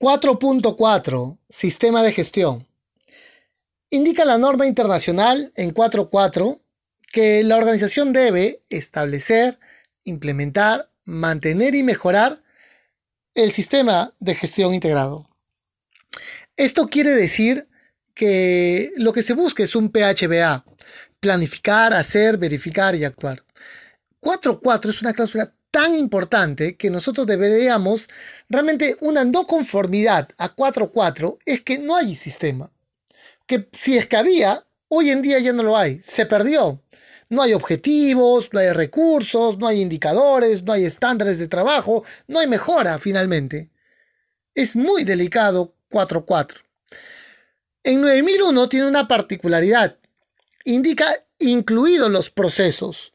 [0.00, 2.66] 4.4 Sistema de gestión.
[3.90, 6.58] Indica la norma internacional en 4.4
[7.12, 9.58] que la organización debe establecer,
[10.04, 12.42] implementar, mantener y mejorar
[13.34, 15.28] el sistema de gestión integrado.
[16.56, 17.68] Esto quiere decir
[18.14, 20.64] que lo que se busca es un PHBA,
[21.20, 23.44] planificar, hacer, verificar y actuar.
[24.22, 28.08] 4.4 es una cláusula tan importante que nosotros deberíamos
[28.48, 32.70] realmente una no conformidad a 4.4 es que no hay sistema.
[33.46, 36.82] Que si es que había, hoy en día ya no lo hay, se perdió.
[37.28, 42.40] No hay objetivos, no hay recursos, no hay indicadores, no hay estándares de trabajo, no
[42.40, 43.70] hay mejora finalmente.
[44.54, 46.56] Es muy delicado 4.4.
[47.84, 49.96] En 9001 tiene una particularidad.
[50.64, 53.12] Indica incluidos los procesos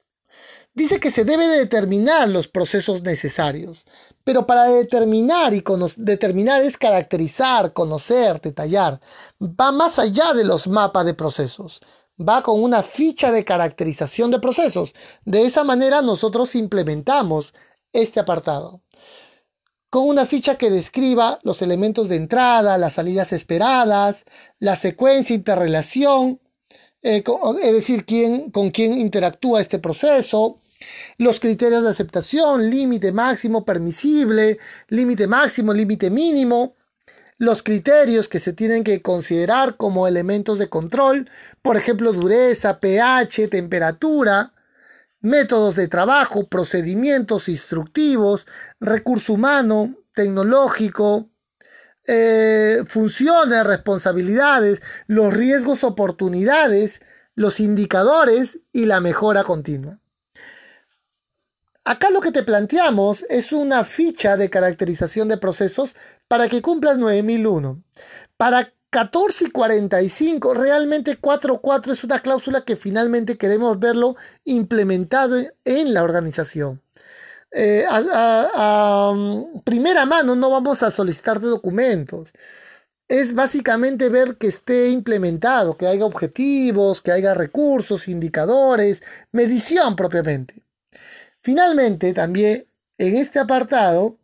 [0.75, 3.84] dice que se debe determinar los procesos necesarios.
[4.23, 5.63] Pero para determinar y
[5.98, 8.99] determinar es caracterizar, conocer, detallar.
[9.41, 11.81] Va más allá de los mapas de procesos.
[12.20, 14.93] Va con una ficha de caracterización de procesos.
[15.26, 17.53] De esa manera nosotros implementamos
[17.93, 18.81] este apartado.
[19.90, 24.26] Con una ficha que describa los elementos de entrada, las salidas esperadas,
[24.59, 26.41] la secuencia, interrelación,
[27.07, 27.23] eh,
[27.62, 30.57] es decir, quién, con quién interactúa este proceso,
[31.17, 36.75] los criterios de aceptación, límite máximo permisible, límite máximo, límite mínimo,
[37.37, 41.29] los criterios que se tienen que considerar como elementos de control,
[41.61, 44.53] por ejemplo, dureza, pH, temperatura,
[45.19, 48.47] métodos de trabajo, procedimientos instructivos,
[48.79, 51.29] recurso humano, tecnológico,
[52.07, 57.01] eh, funciones, responsabilidades, los riesgos, oportunidades,
[57.33, 59.99] los indicadores y la mejora continua.
[61.87, 65.95] Acá lo que te planteamos es una ficha de caracterización de procesos
[66.28, 67.83] para que cumplas 9001.
[68.38, 75.94] Para 14 y 45, realmente 4.4 es una cláusula que finalmente queremos verlo implementado en
[75.94, 76.81] la organización.
[77.51, 82.29] Eh, a, um, primera mano no vamos a solicitar documentos.
[83.07, 90.65] Es básicamente ver que esté implementado, que haya objetivos, que haya recursos, indicadores, medición propiamente.
[91.45, 92.66] Finalmente, también
[92.97, 94.17] en este apartado,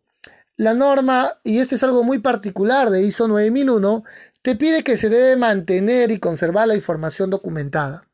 [0.55, 4.03] la norma, y esto es algo muy particular de ISO 9001,
[4.41, 8.07] te pide que se debe mantener y conservar la información documentada.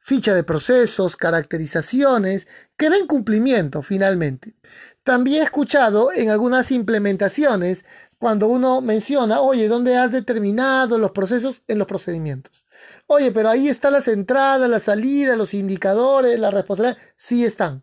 [0.00, 2.46] Ficha de procesos, caracterizaciones,
[2.76, 4.54] que den cumplimiento finalmente.
[5.02, 7.86] También he escuchado en algunas implementaciones
[8.18, 12.66] cuando uno menciona, oye, ¿dónde has determinado los procesos en los procedimientos?
[13.06, 17.14] Oye, pero ahí están las entradas, las salidas, los indicadores, las responsabilidades.
[17.16, 17.82] Sí están.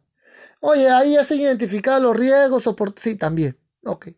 [0.60, 2.94] Oye, ahí ya se identificado los riesgos o por...
[3.00, 3.58] Sí, también.
[3.84, 4.10] Ok.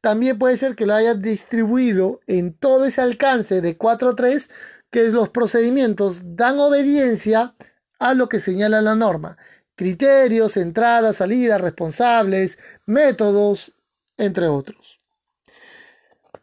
[0.00, 4.50] También puede ser que lo hayas distribuido en todo ese alcance de 4.3,
[4.90, 7.54] que los procedimientos dan obediencia
[7.98, 9.38] a lo que señala la norma.
[9.76, 13.74] Criterios, entradas, salidas, responsables, métodos,
[14.18, 15.00] entre otros.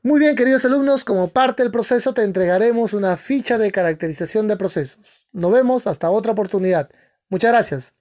[0.03, 4.57] Muy bien, queridos alumnos, como parte del proceso te entregaremos una ficha de caracterización de
[4.57, 5.27] procesos.
[5.31, 6.89] Nos vemos hasta otra oportunidad.
[7.29, 7.93] Muchas gracias.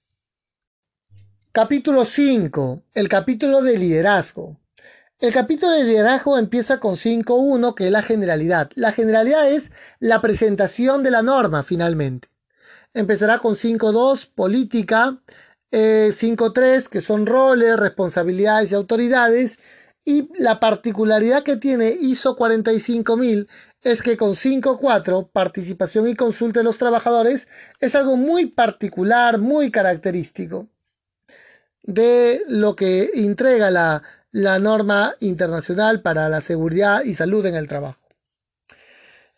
[1.53, 2.85] Capítulo 5.
[2.95, 4.61] El capítulo de liderazgo.
[5.19, 8.71] El capítulo de liderazgo empieza con 5.1, que es la generalidad.
[8.77, 12.29] La generalidad es la presentación de la norma, finalmente.
[12.95, 15.19] Empezará con 5.2, política.
[15.73, 19.59] 5.3, eh, que son roles, responsabilidades y autoridades.
[20.05, 23.49] Y la particularidad que tiene ISO 45000
[23.83, 27.49] es que con 5.4, participación y consulta de los trabajadores,
[27.81, 30.69] es algo muy particular, muy característico
[31.83, 34.03] de lo que entrega la,
[34.33, 37.99] norma internacional para la seguridad y salud en el trabajo.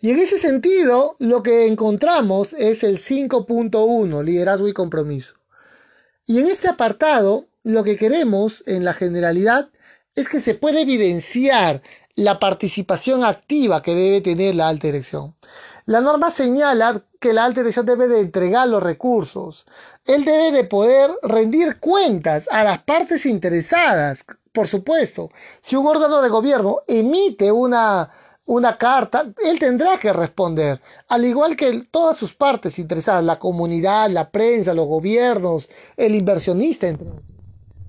[0.00, 5.34] Y en ese sentido, lo que encontramos es el 5.1, liderazgo y compromiso.
[6.26, 9.70] Y en este apartado, lo que queremos en la generalidad
[10.14, 11.82] es que se pueda evidenciar
[12.14, 15.34] la participación activa que debe tener la alta dirección.
[15.87, 19.67] La norma señala que la alta dirección debe de entregar los recursos.
[20.05, 24.25] Él debe de poder rendir cuentas a las partes interesadas.
[24.52, 25.31] Por supuesto,
[25.61, 28.08] si un órgano de gobierno emite una,
[28.46, 34.11] una carta, él tendrá que responder, al igual que todas sus partes interesadas, la comunidad,
[34.11, 37.08] la prensa, los gobiernos, el inversionista, entre.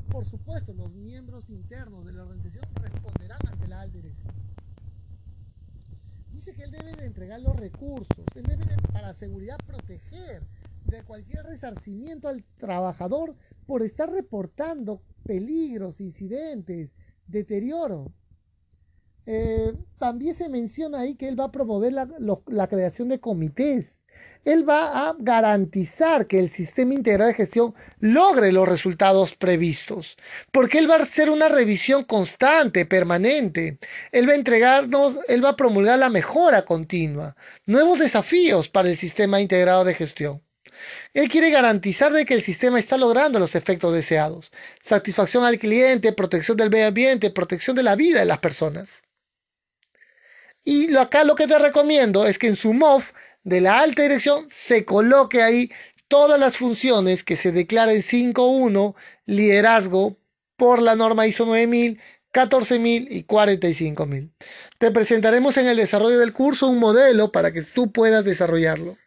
[0.10, 4.34] Por supuesto, miembros internos de la organización responderán ante la alta dirección
[6.44, 10.42] dice que él debe de entregar los recursos, él debe de, para seguridad proteger
[10.86, 13.36] de cualquier resarcimiento al trabajador
[13.66, 16.92] por estar reportando peligros, incidentes,
[17.28, 18.12] deterioro.
[19.26, 22.10] eh, también se menciona ahí que él va a promover la,
[22.48, 23.94] la creación de comités
[24.46, 30.18] él va a garantizar que el sistema integral de gestión logre los resultados previstos,
[30.52, 33.78] porque él va a hacer una revisión constante, permanente.
[34.12, 37.36] Él va a entregarnos, él va a promulgar la mejora continua,
[37.66, 40.42] nuevos desafíos para el sistema integrado de gestión.
[41.14, 44.52] Él quiere garantizar de que el sistema está logrando los efectos deseados,
[44.82, 48.90] satisfacción al cliente, protección del medio ambiente, protección de la vida de las personas.
[50.66, 53.12] Y acá lo que te recomiendo es que en su MOF
[53.44, 55.72] de la alta dirección se coloque ahí
[56.08, 58.96] todas las funciones que se declaren 5.1
[59.26, 60.18] liderazgo
[60.58, 62.00] por la norma ISO 9000,
[62.34, 64.32] 14.000 y 45.000.
[64.78, 68.98] Te presentaremos en el desarrollo del curso un modelo para que tú puedas desarrollarlo.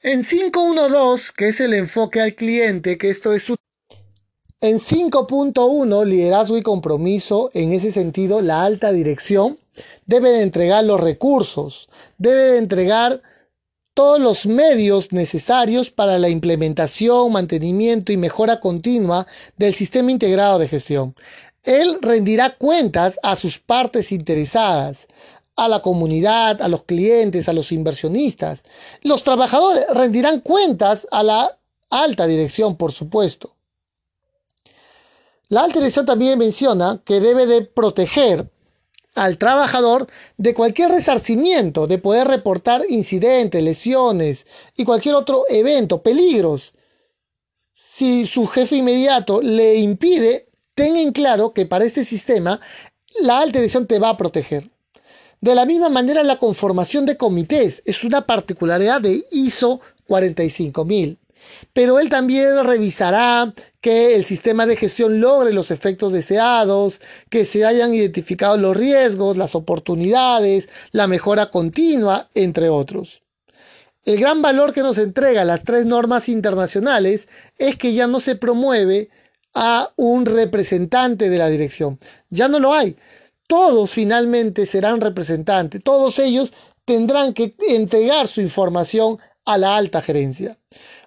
[0.00, 3.56] En 5.1.2, que es el enfoque al cliente, que esto es su...
[4.60, 9.58] En 5.1, liderazgo y compromiso, en ese sentido, la alta dirección
[10.06, 11.88] debe de entregar los recursos,
[12.18, 13.22] debe de entregar
[13.94, 19.26] todos los medios necesarios para la implementación, mantenimiento y mejora continua
[19.56, 21.14] del sistema integrado de gestión.
[21.62, 25.08] Él rendirá cuentas a sus partes interesadas,
[25.56, 28.62] a la comunidad, a los clientes, a los inversionistas.
[29.02, 31.58] Los trabajadores rendirán cuentas a la
[31.88, 33.56] alta dirección, por supuesto.
[35.48, 38.50] La alta dirección también menciona que debe de proteger
[39.16, 44.46] al trabajador de cualquier resarcimiento, de poder reportar incidentes, lesiones
[44.76, 46.74] y cualquier otro evento, peligros.
[47.74, 52.60] Si su jefe inmediato le impide, tenga en claro que para este sistema
[53.20, 54.70] la alta dirección te va a proteger.
[55.40, 61.18] De la misma manera, la conformación de comités es una particularidad de ISO 45000
[61.72, 67.64] pero él también revisará que el sistema de gestión logre los efectos deseados, que se
[67.66, 73.22] hayan identificado los riesgos, las oportunidades, la mejora continua, entre otros.
[74.04, 77.28] El gran valor que nos entrega las tres normas internacionales
[77.58, 79.10] es que ya no se promueve
[79.52, 81.98] a un representante de la dirección.
[82.30, 82.96] Ya no lo hay.
[83.46, 85.82] Todos finalmente serán representantes.
[85.82, 86.52] Todos ellos
[86.84, 90.56] tendrán que entregar su información a la alta gerencia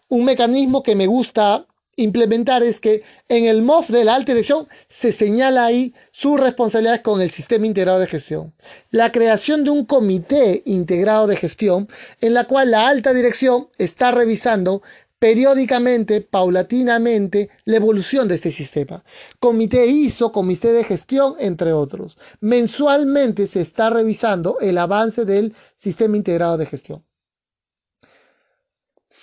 [0.10, 1.66] un mecanismo que me gusta
[1.96, 7.02] implementar es que en el MOF de la alta dirección se señala ahí sus responsabilidades
[7.02, 8.54] con el sistema integrado de gestión.
[8.90, 11.88] La creación de un comité integrado de gestión
[12.22, 14.82] en la cual la alta dirección está revisando
[15.20, 19.04] periódicamente, paulatinamente, la evolución de este sistema.
[19.40, 22.18] Comité ISO, comité de gestión, entre otros.
[22.40, 27.04] Mensualmente se está revisando el avance del sistema integrado de gestión.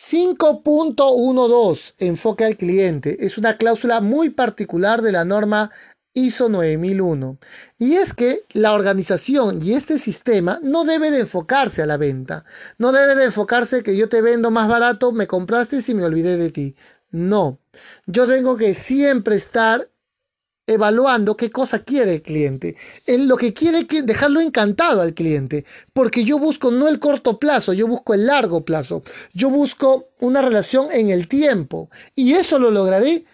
[0.09, 5.73] 5.12 enfoque al cliente es una cláusula muy particular de la norma
[6.15, 7.39] ISO 9001
[7.79, 12.45] y es que la organización y este sistema no debe de enfocarse a la venta,
[12.79, 16.37] no debe de enfocarse que yo te vendo más barato, me compraste y me olvidé
[16.37, 16.77] de ti.
[17.11, 17.59] No,
[18.07, 19.89] yo tengo que siempre estar
[20.67, 22.77] evaluando qué cosa quiere el cliente.
[23.07, 27.39] Él lo que quiere es dejarlo encantado al cliente, porque yo busco no el corto
[27.39, 29.03] plazo, yo busco el largo plazo,
[29.33, 33.25] yo busco una relación en el tiempo y eso lo lograré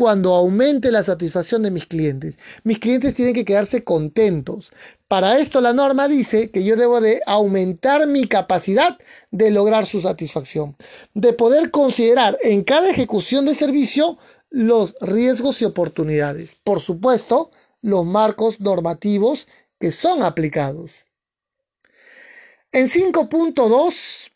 [0.00, 2.36] cuando aumente la satisfacción de mis clientes.
[2.64, 4.72] Mis clientes tienen que quedarse contentos.
[5.08, 8.96] Para esto la norma dice que yo debo de aumentar mi capacidad
[9.30, 10.74] de lograr su satisfacción,
[11.12, 14.16] de poder considerar en cada ejecución de servicio
[14.50, 16.56] los riesgos y oportunidades.
[16.62, 21.06] Por supuesto, los marcos normativos que son aplicados.
[22.72, 24.30] En 5.2,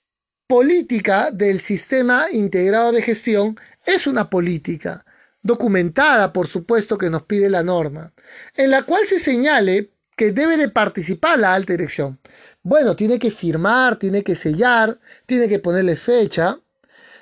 [0.47, 5.05] política del sistema integrado de gestión es una política
[5.43, 8.13] documentada, por supuesto, que nos pide la norma,
[8.57, 12.19] en la cual se señale que debe de participar la alta dirección.
[12.63, 16.59] Bueno, tiene que firmar, tiene que sellar, tiene que ponerle fecha,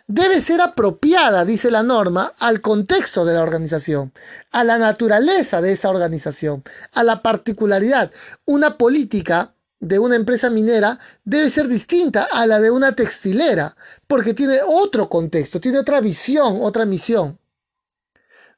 [0.06, 4.12] debe ser apropiada, dice la norma, al contexto de la organización,
[4.50, 8.10] a la naturaleza de esa organización, a la particularidad.
[8.44, 14.32] Una política de una empresa minera debe ser distinta a la de una textilera, porque
[14.32, 17.38] tiene otro contexto, tiene otra visión, otra misión.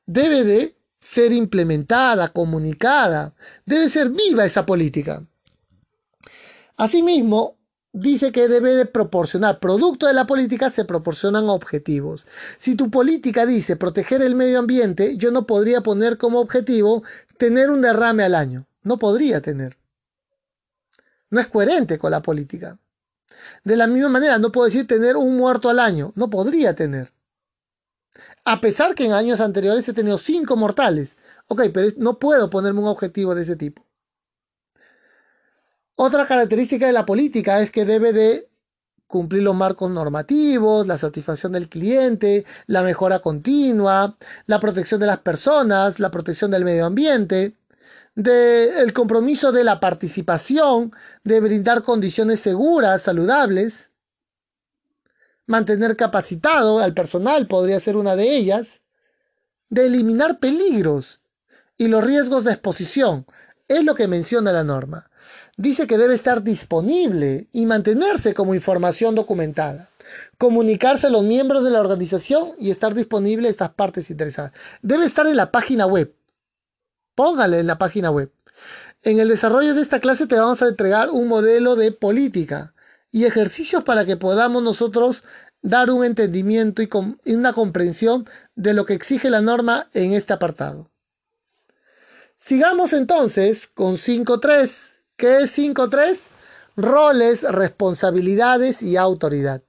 [0.06, 3.34] Debe de ser implementada, comunicada,
[3.64, 5.22] debe ser viva esa política.
[6.76, 7.56] Asimismo,
[7.94, 12.26] dice que debe de proporcionar, producto de la política se proporcionan objetivos.
[12.58, 17.04] Si tu política dice proteger el medio ambiente, yo no podría poner como objetivo
[17.38, 18.66] tener un derrame al año.
[18.82, 19.78] No podría tener.
[21.30, 22.78] No es coherente con la política.
[23.62, 26.12] De la misma manera, no puedo decir tener un muerto al año.
[26.16, 27.12] No podría tener.
[28.44, 31.16] A pesar que en años anteriores he tenido cinco mortales.
[31.46, 33.86] Ok, pero no puedo ponerme un objetivo de ese tipo.
[35.96, 38.48] Otra característica de la política es que debe de
[39.06, 45.20] cumplir los marcos normativos, la satisfacción del cliente, la mejora continua, la protección de las
[45.20, 47.56] personas, la protección del medio ambiente,
[48.16, 53.90] el compromiso de la participación, de brindar condiciones seguras, saludables,
[55.46, 58.80] mantener capacitado al personal podría ser una de ellas,
[59.68, 61.20] de eliminar peligros
[61.76, 63.26] y los riesgos de exposición,
[63.68, 65.10] es lo que menciona la norma.
[65.56, 69.88] Dice que debe estar disponible y mantenerse como información documentada.
[70.36, 74.52] Comunicarse a los miembros de la organización y estar disponible a estas partes interesadas.
[74.82, 76.14] Debe estar en la página web.
[77.14, 78.32] Póngale en la página web.
[79.02, 82.74] En el desarrollo de esta clase te vamos a entregar un modelo de política
[83.12, 85.22] y ejercicios para que podamos nosotros
[85.62, 86.88] dar un entendimiento y,
[87.32, 90.90] una comprensión de lo que exige la norma en este apartado.
[92.46, 94.70] Sigamos entonces con 5.3.
[95.16, 96.18] ¿Qué es 5.3?
[96.76, 99.62] Roles, responsabilidades y autoridad.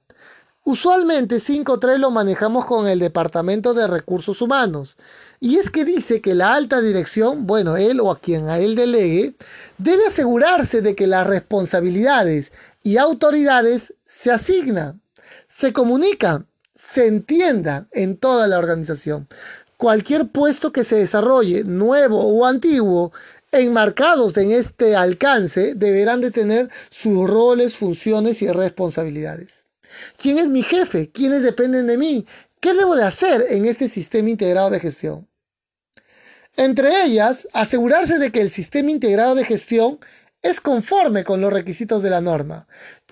[0.62, 4.98] Usualmente 5.3 lo manejamos con el Departamento de Recursos Humanos.
[5.40, 8.74] Y es que dice que la alta dirección, bueno, él o a quien a él
[8.76, 9.36] delegue,
[9.78, 12.52] debe asegurarse de que las responsabilidades
[12.82, 15.00] y autoridades se asignan,
[15.48, 19.28] se comunican, se entiendan en toda la organización.
[19.76, 23.12] Cualquier puesto que se desarrolle, nuevo o antiguo,
[23.52, 29.66] enmarcados en este alcance, deberán de tener sus roles, funciones y responsabilidades.
[30.18, 31.10] ¿Quién es mi jefe?
[31.10, 32.26] ¿Quiénes dependen de mí?
[32.60, 35.28] ¿Qué debo de hacer en este sistema integrado de gestión?
[36.56, 39.98] Entre ellas, asegurarse de que el sistema integrado de gestión
[40.40, 42.66] es conforme con los requisitos de la norma,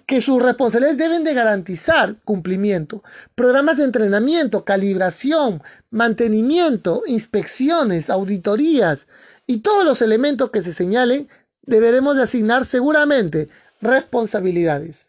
[0.06, 3.02] que sus responsabilidades deben de garantizar cumplimiento,
[3.34, 5.62] programas de entrenamiento, calibración,
[5.94, 9.06] mantenimiento, inspecciones, auditorías
[9.46, 11.28] y todos los elementos que se señalen,
[11.62, 13.48] deberemos de asignar seguramente
[13.80, 15.06] responsabilidades.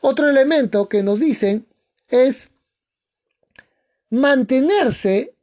[0.00, 1.66] Otro elemento que nos dicen
[2.08, 2.52] es
[4.10, 5.34] mantenerse,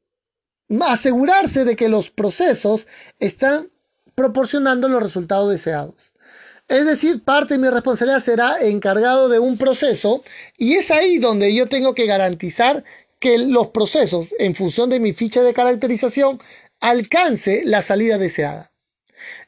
[0.79, 2.87] asegurarse de que los procesos
[3.19, 3.69] están
[4.15, 5.95] proporcionando los resultados deseados.
[6.69, 10.23] Es decir, parte de mi responsabilidad será encargado de un proceso
[10.57, 12.85] y es ahí donde yo tengo que garantizar
[13.23, 16.41] que los procesos, en función de mi ficha de caracterización,
[16.81, 18.73] alcance la salida deseada.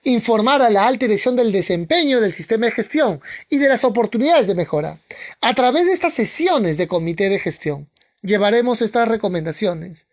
[0.05, 4.48] Informar a la alta dirección del desempeño del sistema de gestión y de las oportunidades
[4.48, 5.00] de mejora.
[5.41, 7.89] A través de estas sesiones de comité de gestión,
[8.22, 10.08] llevaremos estas recomendaciones.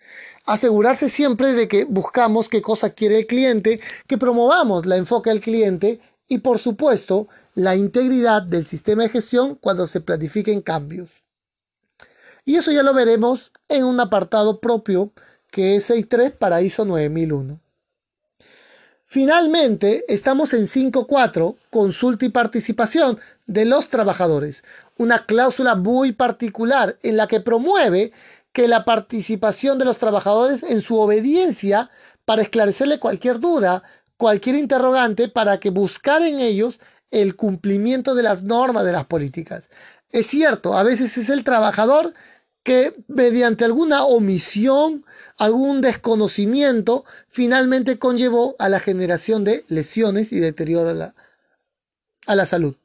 [0.45, 5.39] Asegurarse siempre de que buscamos qué cosa quiere el cliente, que promovamos la enfoque al
[5.39, 11.22] cliente y por supuesto la integridad del sistema de gestión cuando se planifiquen cambios.
[12.45, 15.13] Y eso ya lo veremos en un apartado propio
[15.51, 17.61] que es 6.3 para ISO 9001.
[19.07, 24.65] Finalmente, estamos en 5.4, consulta y participación de los trabajadores,
[24.97, 28.13] una cláusula muy particular en la que promueve
[28.53, 31.91] que la participación de los trabajadores en su obediencia
[32.25, 33.83] para esclarecerle cualquier duda,
[34.17, 36.81] cualquier interrogante, para que buscar en ellos
[37.11, 39.69] el cumplimiento de las normas de las políticas.
[40.11, 42.15] Es cierto, a veces es el trabajador
[42.63, 45.05] que mediante alguna omisión,
[45.37, 51.15] algún desconocimiento, finalmente conllevó a la generación de lesiones y deterioro a la,
[52.27, 52.77] a la salud.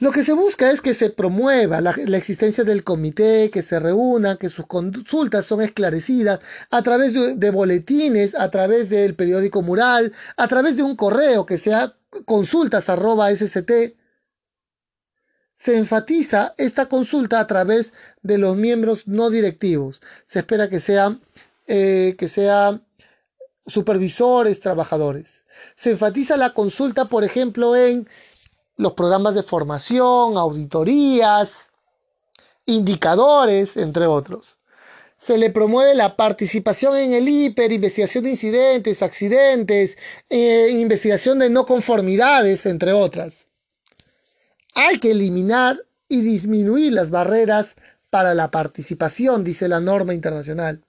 [0.00, 4.36] Lo que se busca es que se promueva la, existencia del comité, que se reúna,
[4.36, 6.38] que sus consultas son esclarecidas
[6.70, 11.58] a través de, boletines, a través del periódico mural, a través de un correo que
[11.58, 13.32] sea consultas arroba
[15.58, 20.00] se enfatiza esta consulta a través de los miembros no directivos.
[20.24, 21.20] Se espera que sean,
[21.66, 22.86] eh, que sean
[23.66, 25.44] supervisores, trabajadores.
[25.76, 28.08] Se enfatiza la consulta, por ejemplo, en
[28.76, 31.50] los programas de formación, auditorías,
[32.64, 34.58] indicadores, entre otros.
[35.16, 39.98] Se le promueve la participación en el hiper, investigación de incidentes, accidentes,
[40.30, 43.47] eh, investigación de no conformidades, entre otras.
[44.80, 47.74] Hay que eliminar y disminuir las barreras
[48.10, 50.84] para la participación, dice la norma internacional.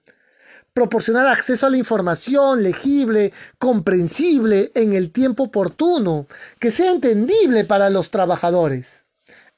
[0.72, 6.28] Proporcionar acceso a la información legible, comprensible en el tiempo oportuno,
[6.60, 8.86] que sea entendible para los trabajadores.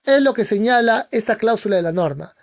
[0.02, 2.34] Es lo que señala esta cláusula de la norma.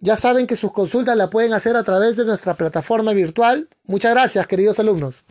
[0.00, 3.68] Ya saben que sus consultas la pueden hacer a través de nuestra plataforma virtual.
[3.84, 5.26] Muchas gracias, queridos alumnos.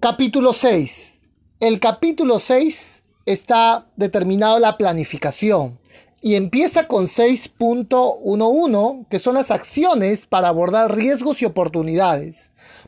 [0.00, 1.18] Capítulo 6.
[1.60, 2.95] El capítulo 6
[3.26, 5.78] está determinado la planificación
[6.22, 12.36] y empieza con 6.11, que son las acciones para abordar riesgos y oportunidades.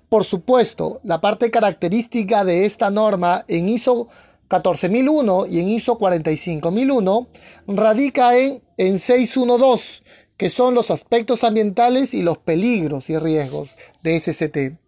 [0.09, 4.09] Por supuesto, la parte característica de esta norma en ISO
[4.49, 7.28] 14001 y en ISO 45001
[7.66, 10.02] radica en, en 612,
[10.38, 14.78] que son los aspectos ambientales y los peligros y riesgos de SCT.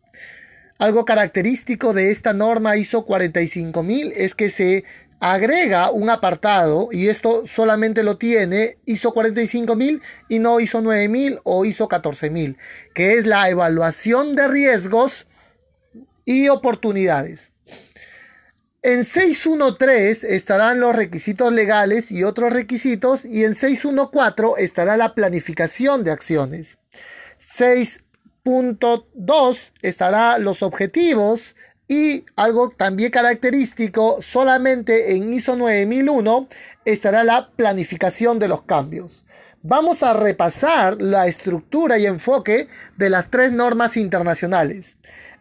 [0.78, 4.85] Algo característico de esta norma ISO 45000 es que se
[5.20, 11.66] agrega un apartado y esto solamente lo tiene ISO 45000 y no ISO 9000 o
[11.66, 12.56] ISO 14000,
[12.94, 15.26] que es la evaluación de riesgos
[16.24, 17.52] y oportunidades.
[18.82, 26.02] En 613 estarán los requisitos legales y otros requisitos y en 614 estará la planificación
[26.02, 26.78] de acciones.
[27.38, 31.56] 6.2 estará los objetivos
[31.90, 36.47] y algo también característico, solamente en ISO 9001
[36.85, 39.25] estará la planificación de los cambios.
[39.64, 44.99] Vamos a repasar la estructura y enfoque de las tres normas internacionales.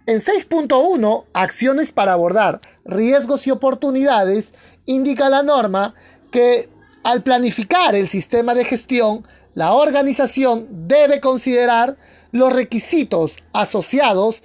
[0.08, 4.51] En 6.1, acciones para abordar riesgos y oportunidades,
[4.88, 5.94] indica la norma
[6.32, 6.68] que
[7.03, 11.96] al planificar el sistema de gestión, la organización debe considerar
[12.32, 14.41] los requisitos asociados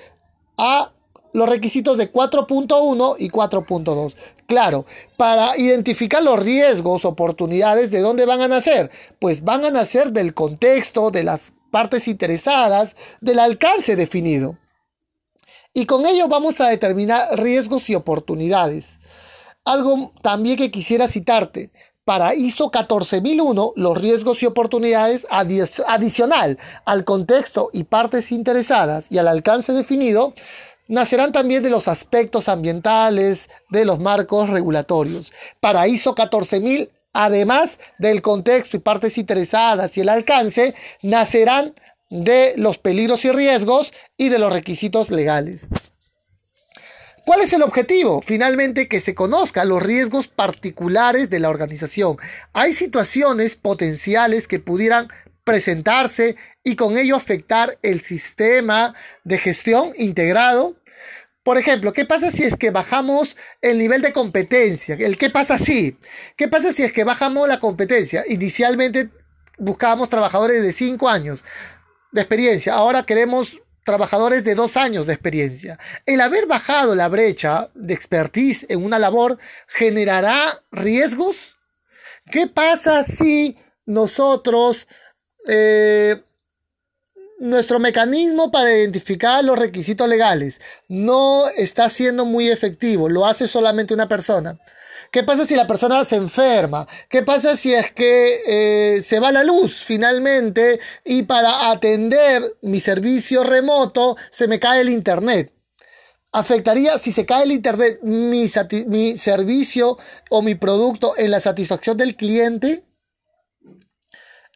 [0.59, 0.91] a
[1.35, 4.15] los requisitos de 4.1 y 4.2.
[4.47, 4.87] Claro,
[5.17, 8.91] para identificar los riesgos, oportunidades, ¿de dónde van a nacer?
[9.19, 14.57] Pues van a nacer del contexto, de las partes interesadas, del alcance definido.
[15.73, 18.87] Y con ello vamos a determinar riesgos y oportunidades.
[19.65, 21.73] Algo también que quisiera citarte.
[22.05, 29.27] Para ISO 14001, los riesgos y oportunidades adicional al contexto y partes interesadas y al
[29.27, 30.35] alcance definido
[30.89, 35.33] nacerán también de los aspectos ambientales, de los marcos regulatorios.
[35.61, 41.75] Para ISO 14000, además del contexto y partes interesadas y el alcance, nacerán
[42.11, 45.63] de los peligros y riesgos y de los requisitos legales.
[47.25, 48.21] ¿Cuál es el objetivo?
[48.21, 52.19] Finalmente, que se conozcan los riesgos particulares de la organización.
[52.53, 55.09] Hay situaciones potenciales que pudieran
[55.43, 60.77] presentarse y con ello afectar el sistema de gestión integrado.
[61.43, 64.97] Por ejemplo, ¿qué pasa si es que bajamos el nivel de competencia?
[64.99, 65.99] ¿El qué pasa si?
[66.37, 68.25] ¿Qué pasa si es que bajamos la competencia?
[68.27, 69.11] Inicialmente
[69.59, 71.45] buscábamos trabajadores de 5 años
[72.13, 75.79] de experiencia, ahora queremos trabajadores de 2 años de experiencia.
[76.07, 81.59] El haber bajado la brecha de expertise en una labor generará riesgos.
[82.31, 84.89] ¿Qué pasa si nosotros
[85.47, 86.23] eh,
[87.45, 93.93] nuestro mecanismo para identificar los requisitos legales no está siendo muy efectivo, lo hace solamente
[93.93, 94.59] una persona.
[95.13, 96.89] ¿Qué pasa si la persona se enferma?
[97.09, 98.41] ¿Qué pasa si es que
[98.97, 104.81] eh, se va la luz finalmente y para atender mi servicio remoto se me cae
[104.81, 105.53] el internet?
[106.33, 108.51] ¿Afectaría si se cae el internet mi,
[108.87, 109.99] mi servicio
[110.31, 112.85] o mi producto en la satisfacción del cliente?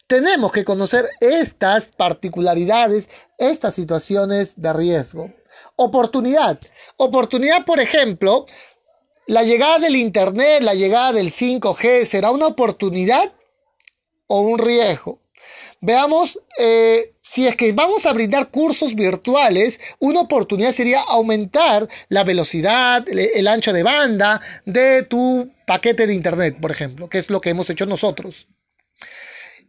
[0.09, 5.31] Tenemos que conocer estas particularidades, estas situaciones de riesgo.
[5.77, 6.59] Oportunidad.
[6.97, 8.47] Oportunidad, por ejemplo,
[9.27, 13.33] la llegada del Internet, la llegada del 5G, ¿será una oportunidad
[14.27, 15.21] o un riesgo?
[15.81, 22.25] Veamos, eh, si es que vamos a brindar cursos virtuales, una oportunidad sería aumentar la
[22.25, 27.43] velocidad, el ancho de banda de tu paquete de Internet, por ejemplo, que es lo
[27.43, 28.49] que hemos hecho nosotros.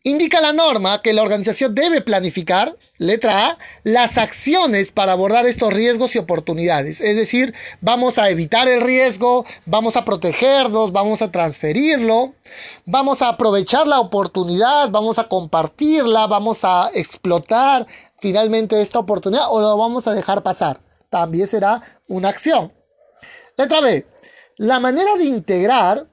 [0.03, 5.73] Indica la norma que la organización debe planificar, letra A, las acciones para abordar estos
[5.73, 7.01] riesgos y oportunidades.
[7.01, 12.33] Es decir, vamos a evitar el riesgo, vamos a protegernos, vamos a transferirlo,
[12.85, 17.85] vamos a aprovechar la oportunidad, vamos a compartirla, vamos a explotar
[18.19, 20.79] finalmente esta oportunidad o lo vamos a dejar pasar.
[21.09, 22.71] También será una acción.
[23.57, 24.05] Letra B,
[24.55, 26.07] la manera de integrar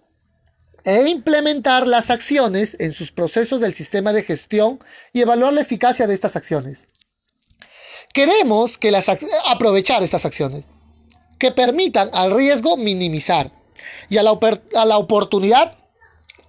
[0.87, 4.79] e implementar las acciones en sus procesos del sistema de gestión
[5.13, 6.85] y evaluar la eficacia de estas acciones.
[8.15, 9.07] Queremos que las,
[9.47, 10.65] aprovechar estas acciones
[11.41, 13.51] que permitan al riesgo minimizar
[14.09, 14.39] y a la,
[14.75, 15.77] a la oportunidad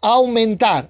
[0.01, 0.89] aumentar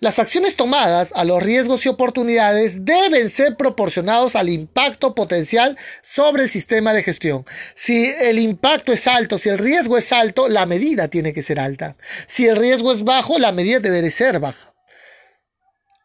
[0.00, 6.44] las acciones tomadas a los riesgos y oportunidades deben ser proporcionados al impacto potencial sobre
[6.44, 7.44] el sistema de gestión.
[7.74, 11.60] Si el impacto es alto, si el riesgo es alto, la medida tiene que ser
[11.60, 11.96] alta.
[12.26, 14.74] Si el riesgo es bajo, la medida debe ser baja.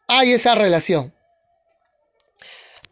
[0.08, 1.12] Hay esa relación.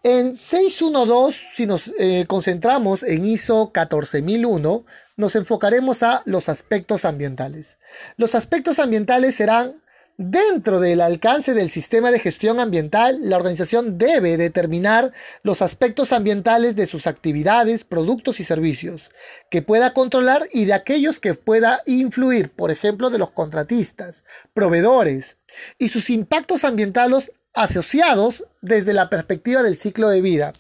[0.03, 7.77] En 612, si nos eh, concentramos en ISO 14001, nos enfocaremos a los aspectos ambientales.
[8.17, 9.83] Los aspectos ambientales serán
[10.23, 16.77] Dentro del alcance del sistema de gestión ambiental, la organización debe determinar los aspectos ambientales
[16.77, 19.11] de sus actividades, productos y servicios
[19.51, 25.39] que pueda controlar y de aquellos que pueda influir, por ejemplo, de los contratistas, proveedores
[25.79, 30.53] y sus impactos ambientales asociados desde la perspectiva del ciclo de vida.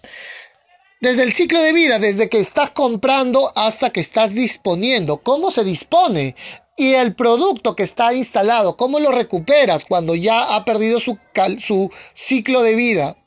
[1.02, 5.18] Desde el ciclo de vida, desde que estás comprando hasta que estás disponiendo.
[5.18, 6.34] ¿Cómo se dispone?
[6.80, 12.62] Y el producto que está instalado, ¿cómo lo recuperas cuando ya ha perdido su, ciclo
[12.62, 13.18] de vida?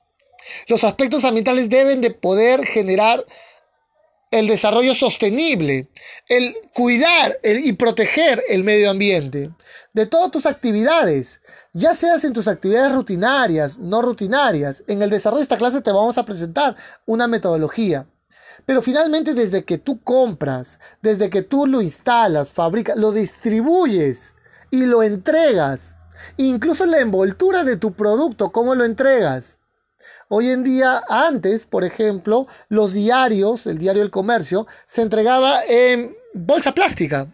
[0.68, 3.24] Los aspectos ambientales deben de poder generar
[4.32, 5.88] el desarrollo sostenible,
[6.30, 9.52] el cuidar y proteger el medio ambiente
[9.94, 11.40] de todas tus actividades
[11.76, 14.84] ya seas en tus actividades rutinarias, no rutinarias.
[14.88, 16.76] En el desarrollo de esta clase te vamos a presentar
[17.08, 18.08] una metodología.
[18.66, 24.34] Pero finalmente desde que tú compras, desde que tú lo instalas, fabricas, lo distribuyes
[24.72, 25.96] y lo entregas,
[26.38, 29.58] incluso la envoltura de tu producto, cómo lo entregas.
[30.30, 36.16] Hoy en día, antes, por ejemplo, los diarios, el diario del comercio, se entregaba en
[36.34, 37.28] bolsa plástica.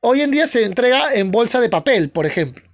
[0.00, 2.64] Hoy en día se entrega en bolsa de papel, por ejemplo.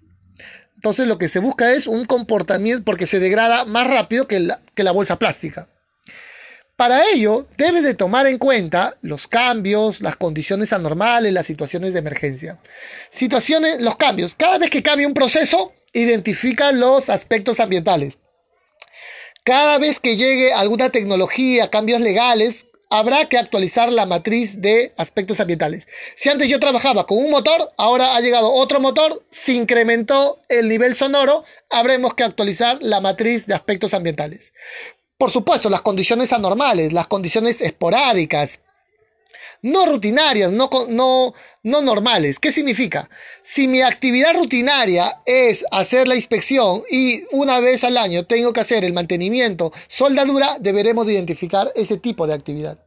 [0.74, 4.60] Entonces lo que se busca es un comportamiento porque se degrada más rápido que la,
[4.74, 5.68] que la bolsa plástica.
[6.82, 12.00] Para ello, debes de tomar en cuenta los cambios, las condiciones anormales, las situaciones de
[12.00, 12.58] emergencia.
[13.12, 14.34] Situaciones, los cambios.
[14.36, 18.18] Cada vez que cambie un proceso, identifica los aspectos ambientales.
[19.44, 25.38] Cada vez que llegue alguna tecnología, cambios legales, habrá que actualizar la matriz de aspectos
[25.38, 25.86] ambientales.
[26.16, 30.66] Si antes yo trabajaba con un motor, ahora ha llegado otro motor, se incrementó el
[30.68, 34.52] nivel sonoro, habremos que actualizar la matriz de aspectos ambientales.
[35.22, 38.58] Por supuesto, las condiciones anormales, las condiciones esporádicas,
[39.62, 41.32] no rutinarias, no, no,
[41.62, 42.40] no normales.
[42.40, 43.08] ¿Qué significa?
[43.40, 48.62] Si mi actividad rutinaria es hacer la inspección y una vez al año tengo que
[48.62, 52.84] hacer el mantenimiento, soldadura, deberemos identificar ese tipo de actividad.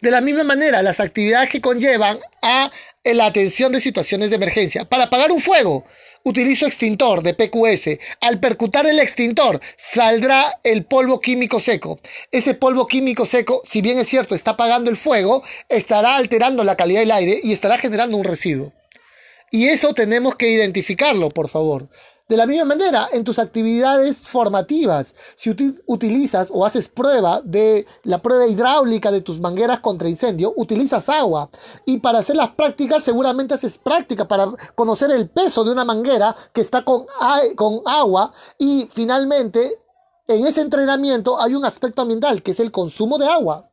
[0.00, 2.70] De la misma manera, las actividades que conllevan a
[3.04, 4.84] la atención de situaciones de emergencia.
[4.84, 5.86] Para apagar un fuego,
[6.24, 7.98] utilizo extintor de PQS.
[8.20, 11.98] Al percutar el extintor, saldrá el polvo químico seco.
[12.30, 16.76] Ese polvo químico seco, si bien es cierto, está apagando el fuego, estará alterando la
[16.76, 18.72] calidad del aire y estará generando un residuo.
[19.50, 21.88] Y eso tenemos que identificarlo, por favor.
[22.30, 25.50] De la misma manera, en tus actividades formativas, si
[25.86, 31.50] utilizas o haces prueba de la prueba hidráulica de tus mangueras contra incendio, utilizas agua.
[31.86, 36.36] Y para hacer las prácticas, seguramente haces práctica para conocer el peso de una manguera
[36.52, 37.06] que está con,
[37.56, 38.32] con agua.
[38.56, 39.80] Y finalmente,
[40.28, 43.69] en ese entrenamiento hay un aspecto ambiental, que es el consumo de agua.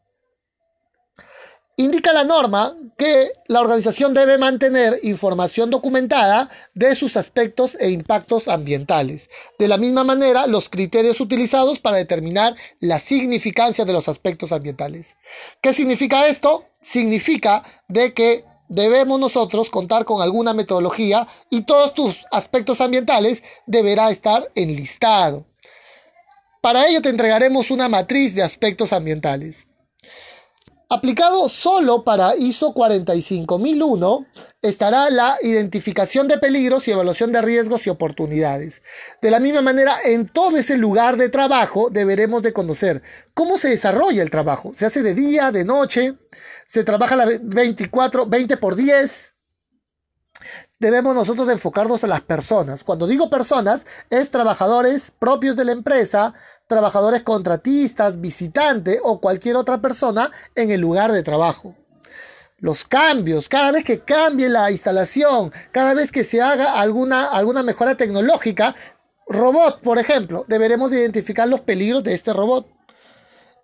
[1.79, 8.47] Indica la norma que la organización debe mantener información documentada de sus aspectos e impactos
[8.47, 9.29] ambientales.
[9.59, 15.17] De la misma manera, los criterios utilizados para determinar la significancia de los aspectos ambientales.
[15.61, 16.65] ¿Qué significa esto?
[16.81, 24.09] Significa de que debemos nosotros contar con alguna metodología y todos tus aspectos ambientales deberá
[24.09, 25.45] estar enlistado.
[26.59, 29.66] Para ello te entregaremos una matriz de aspectos ambientales.
[30.89, 34.25] Aplicado solo para ISO 45001
[34.61, 38.81] estará la identificación de peligros y evaluación de riesgos y oportunidades.
[39.21, 43.01] De la misma manera, en todo ese lugar de trabajo deberemos de conocer
[43.33, 44.71] cómo se desarrolla el trabajo.
[44.77, 46.13] Se hace de día, de noche,
[46.65, 49.35] se trabaja la 24, 20 por 10,
[50.79, 52.83] debemos nosotros enfocarnos a las personas.
[52.83, 56.33] Cuando digo personas, es trabajadores propios de la empresa,
[56.67, 61.75] trabajadores contratistas, visitantes o cualquier otra persona en el lugar de trabajo.
[62.59, 67.63] Los cambios, cada vez que cambie la instalación, cada vez que se haga alguna, alguna
[67.63, 68.75] mejora tecnológica,
[69.27, 72.67] robot, por ejemplo, deberemos identificar los peligros de este robot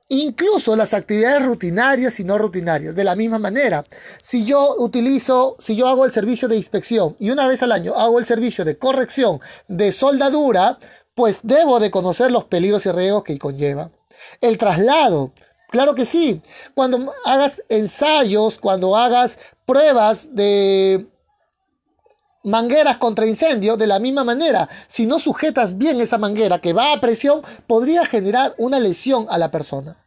[0.10, 2.96] incluso las actividades rutinarias y no rutinarias.
[2.96, 3.84] De la misma manera,
[4.22, 7.96] si yo utilizo, si yo hago el servicio de inspección y una vez al año
[7.96, 10.78] hago el servicio de corrección de soldadura,
[11.16, 13.92] pues debo de conocer los peligros y riesgos que conlleva.
[14.42, 15.32] El traslado,
[15.70, 16.42] claro que sí.
[16.74, 21.08] Cuando hagas ensayos, cuando hagas pruebas de
[22.44, 24.70] mangueras contra incendio de la misma manera.
[24.88, 29.38] Si no sujetas bien esa manguera que va a presión, podría generar una lesión a
[29.38, 29.98] la persona.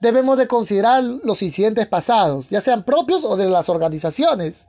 [0.00, 4.66] Debemos de considerar los incidentes pasados, ya sean propios o de las organizaciones.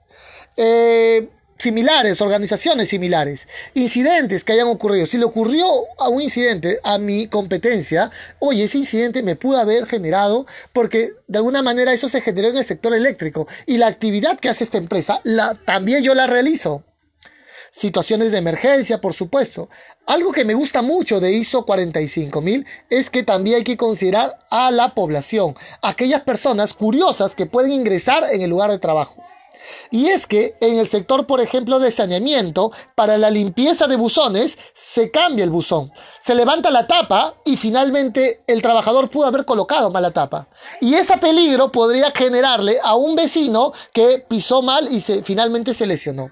[0.57, 1.29] Eh,
[1.61, 5.05] similares, organizaciones similares, incidentes que hayan ocurrido.
[5.05, 5.65] Si le ocurrió
[5.99, 11.37] a un incidente a mi competencia, oye, ese incidente me pudo haber generado porque de
[11.37, 14.79] alguna manera eso se generó en el sector eléctrico y la actividad que hace esta
[14.79, 16.83] empresa la, también yo la realizo.
[17.73, 19.69] situaciones de emergencia, por supuesto.
[20.05, 24.71] Algo que me gusta mucho de ISO 45000 es que también hay que considerar a
[24.71, 29.23] la población, aquellas personas curiosas que pueden ingresar en el lugar de trabajo.
[29.89, 34.57] Y es que en el sector, por ejemplo, de saneamiento, para la limpieza de buzones,
[34.73, 35.91] se cambia el buzón.
[36.21, 40.47] Se levanta la tapa y finalmente el trabajador pudo haber colocado mal la tapa.
[40.79, 45.85] Y ese peligro podría generarle a un vecino que pisó mal y se, finalmente se
[45.85, 46.31] lesionó.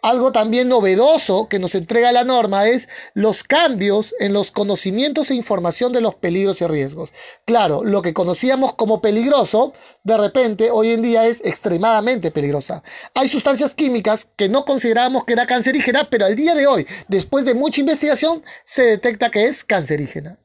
[0.00, 5.34] Algo también novedoso que nos entrega la norma es los cambios en los conocimientos e
[5.34, 7.12] información de los peligros y riesgos.
[7.44, 9.72] Claro, lo que conocíamos como peligroso,
[10.04, 12.84] de repente hoy en día es extremadamente peligrosa.
[13.14, 17.44] Hay sustancias químicas que no considerábamos que era cancerígena, pero al día de hoy, después
[17.44, 20.38] de mucha investigación, se detecta que es cancerígena.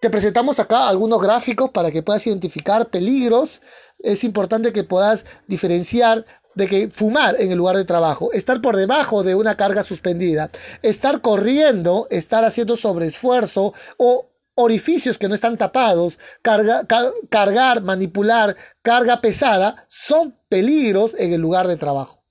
[0.00, 3.60] Te presentamos acá algunos gráficos para que puedas identificar peligros.
[3.98, 6.26] Es importante que puedas diferenciar
[6.56, 10.50] de que fumar en el lugar de trabajo, estar por debajo de una carga suspendida,
[10.82, 19.86] estar corriendo, estar haciendo sobreesfuerzo o orificios que no están tapados, cargar, manipular, carga pesada,
[19.88, 22.24] son peligros en el lugar de trabajo.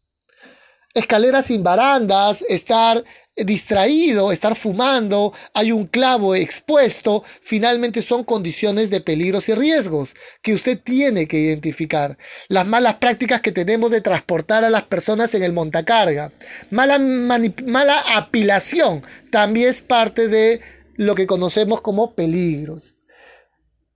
[0.95, 3.03] Escaleras sin barandas, estar
[3.35, 10.53] distraído, estar fumando, hay un clavo expuesto, finalmente son condiciones de peligros y riesgos que
[10.53, 12.17] usted tiene que identificar.
[12.47, 16.31] Las malas prácticas que tenemos de transportar a las personas en el montacarga,
[16.69, 20.61] mala, apilación, también es parte de
[20.95, 22.95] lo que conocemos como peligros.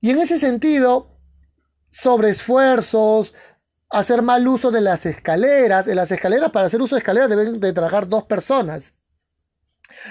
[0.01, 1.17] Y en ese sentido,
[1.89, 3.33] sobre esfuerzos,
[3.89, 7.59] hacer mal uso de las escaleras, en las escaleras para hacer uso de escaleras deben
[7.59, 8.93] de trabajar dos personas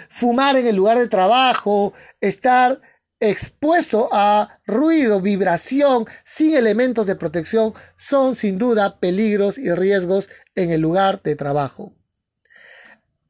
[0.09, 2.81] fumar en el lugar de trabajo, estar
[3.21, 10.71] expuesto a ruido, vibración, sin elementos de protección, son sin duda peligros y riesgos en
[10.71, 11.93] el lugar de trabajo.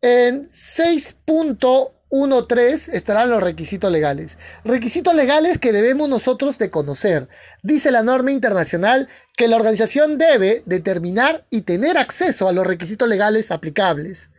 [0.00, 4.38] En 6.13 estarán los requisitos legales.
[4.64, 7.28] Requisitos legales que debemos nosotros de conocer.
[7.62, 13.08] Dice la norma internacional que la organización debe determinar y tener acceso a los requisitos
[13.08, 14.30] legales aplicables.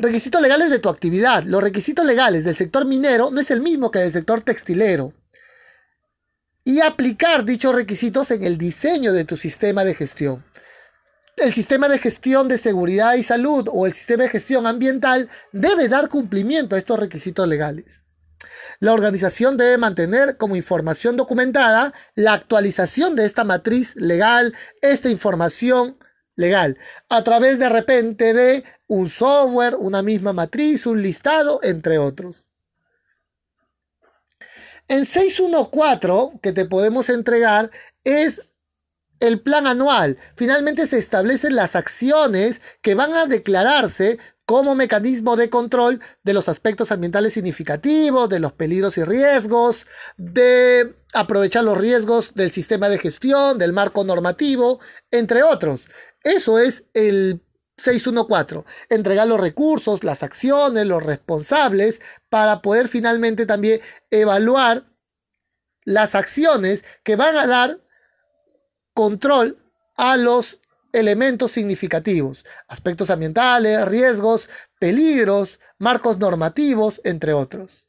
[0.00, 1.42] Requisitos legales de tu actividad.
[1.42, 5.12] Los requisitos legales del sector minero no es el mismo que del sector textilero.
[6.62, 10.44] Y aplicar dichos requisitos en el diseño de tu sistema de gestión.
[11.36, 15.88] El sistema de gestión de seguridad y salud o el sistema de gestión ambiental debe
[15.88, 18.02] dar cumplimiento a estos requisitos legales.
[18.78, 25.97] La organización debe mantener como información documentada la actualización de esta matriz legal, esta información
[26.38, 32.46] legal, a través de repente de un software, una misma matriz, un listado, entre otros.
[34.86, 37.70] En 614 que te podemos entregar
[38.04, 38.40] es
[39.20, 40.16] el plan anual.
[40.36, 46.48] Finalmente se establecen las acciones que van a declararse como mecanismo de control de los
[46.48, 52.98] aspectos ambientales significativos, de los peligros y riesgos, de aprovechar los riesgos del sistema de
[52.98, 55.82] gestión, del marco normativo, entre otros.
[56.28, 57.40] Eso es el
[57.78, 58.64] 614.
[58.90, 64.84] Entregar los recursos, las acciones, los responsables para poder finalmente también evaluar
[65.84, 67.80] las acciones que van a dar
[68.92, 69.56] control
[69.96, 70.60] a los
[70.92, 77.86] elementos significativos, aspectos ambientales, riesgos, peligros, marcos normativos, entre otros.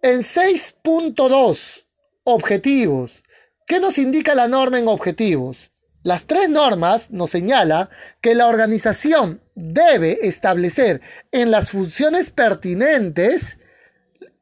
[0.00, 1.86] En 6.2,
[2.22, 3.24] objetivos.
[3.66, 5.72] ¿Qué nos indica la norma en objetivos?
[6.06, 7.90] Las tres normas nos señala
[8.20, 11.00] que la organización debe establecer
[11.32, 13.58] en las funciones pertinentes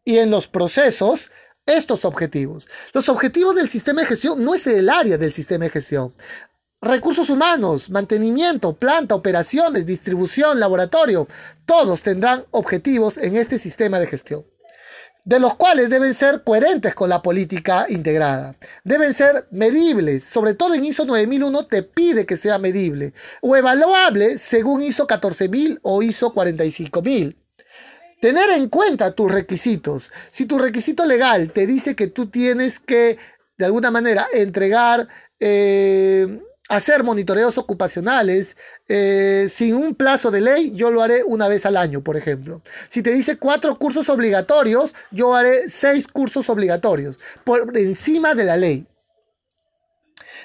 [0.05, 1.31] y en los procesos
[1.64, 2.68] estos objetivos.
[2.92, 6.12] Los objetivos del sistema de gestión no es el área del sistema de gestión.
[6.83, 11.29] Recursos humanos, mantenimiento, planta, operaciones, distribución, laboratorio,
[11.64, 14.44] todos tendrán objetivos en este sistema de gestión
[15.25, 18.57] de los cuales deben ser coherentes con la política integrada.
[18.85, 24.39] Deben ser medibles, sobre todo en ISO 9001 te pide que sea medible o evaluable
[24.39, 27.37] según ISO 14000 o ISO 45000.
[28.21, 30.13] Tener en cuenta tus requisitos.
[30.31, 33.19] Si tu requisito legal te dice que tú tienes que,
[33.57, 35.09] de alguna manera, entregar
[35.41, 38.57] eh, hacer monitoreos ocupacionales
[38.88, 42.62] eh, sin un plazo de ley, yo lo haré una vez al año, por ejemplo.
[42.88, 48.57] Si te dice cuatro cursos obligatorios, yo haré seis cursos obligatorios, por encima de la
[48.57, 48.87] ley.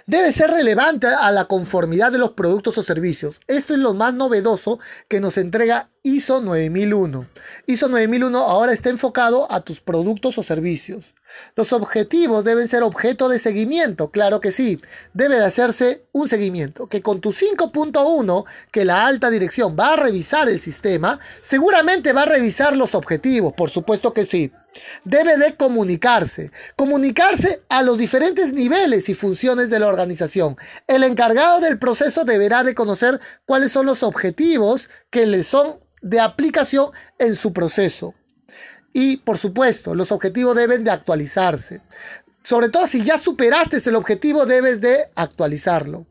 [0.06, 3.42] Debe ser relevante a la conformidad de los productos o servicios.
[3.48, 7.28] Esto es lo más novedoso que nos entrega ISO 9001.
[7.68, 11.14] ISO 9001 ahora está enfocado a tus productos o servicios.
[11.56, 14.82] Los objetivos deben ser objeto de seguimiento, claro que sí.
[15.14, 16.88] Debe de hacerse un seguimiento.
[16.88, 22.24] Que con tu 5.1, que la alta dirección va a revisar el sistema, seguramente va
[22.24, 24.52] a revisar los objetivos, por supuesto que sí.
[25.04, 30.58] Debe de comunicarse, comunicarse a los diferentes niveles y funciones de la organización.
[30.88, 36.20] El encargado del proceso deberá de conocer cuáles son los objetivos que le son de
[36.20, 38.14] aplicación en su proceso.
[38.94, 41.82] Y por supuesto, los objetivos deben de actualizarse.
[42.44, 46.06] Sobre todo si ya superaste el objetivo, debes de actualizarlo.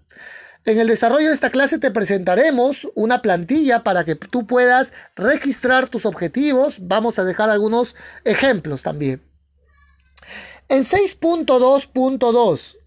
[0.64, 5.88] En el desarrollo de esta clase te presentaremos una plantilla para que tú puedas registrar
[5.88, 6.77] tus objetivos.
[6.81, 9.23] Vamos a dejar algunos ejemplos también.
[10.69, 12.78] En 6.2.2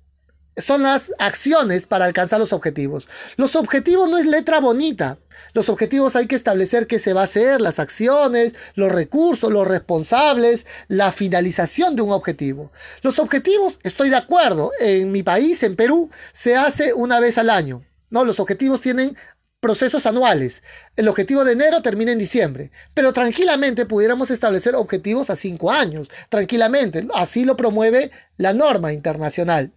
[0.61, 3.07] son las acciones para alcanzar los objetivos.
[3.37, 5.17] Los objetivos no es letra bonita.
[5.53, 9.67] Los objetivos hay que establecer qué se va a hacer, las acciones, los recursos, los
[9.67, 12.71] responsables, la finalización de un objetivo.
[13.01, 17.49] Los objetivos, estoy de acuerdo, en mi país, en Perú, se hace una vez al
[17.49, 17.83] año.
[18.09, 19.17] No, los objetivos tienen
[19.61, 20.63] procesos anuales.
[20.97, 26.09] El objetivo de enero termina en diciembre, pero tranquilamente pudiéramos establecer objetivos a cinco años,
[26.29, 27.07] tranquilamente.
[27.13, 29.71] Así lo promueve la norma internacional.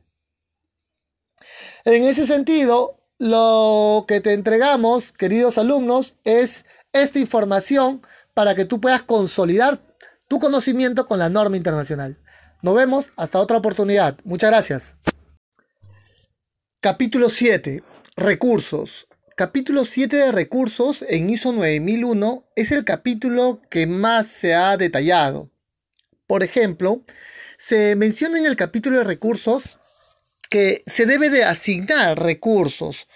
[1.87, 8.01] En ese sentido, lo que te entregamos, queridos alumnos, es esta información
[8.33, 9.81] para que tú puedas consolidar
[10.27, 12.17] tu conocimiento con la norma internacional.
[12.63, 14.17] Nos vemos hasta otra oportunidad.
[14.25, 14.95] Muchas gracias.
[16.81, 17.83] Capítulo 7.
[18.17, 19.07] Recursos.
[19.37, 25.51] Capítulo 7 de recursos en ISO 9001 es el capítulo que más se ha detallado.
[26.27, 27.03] Por ejemplo,
[27.59, 29.79] se menciona en el capítulo de recursos
[30.55, 33.09] que se debe de asignar recursos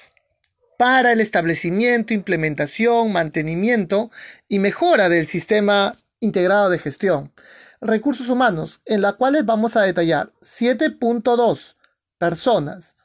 [0.76, 4.10] para el establecimiento, implementación, mantenimiento
[4.48, 7.32] y mejora del sistema integrado de gestión.
[7.80, 11.76] Recursos humanos, en la cuales vamos a detallar 7.2
[12.18, 12.96] personas.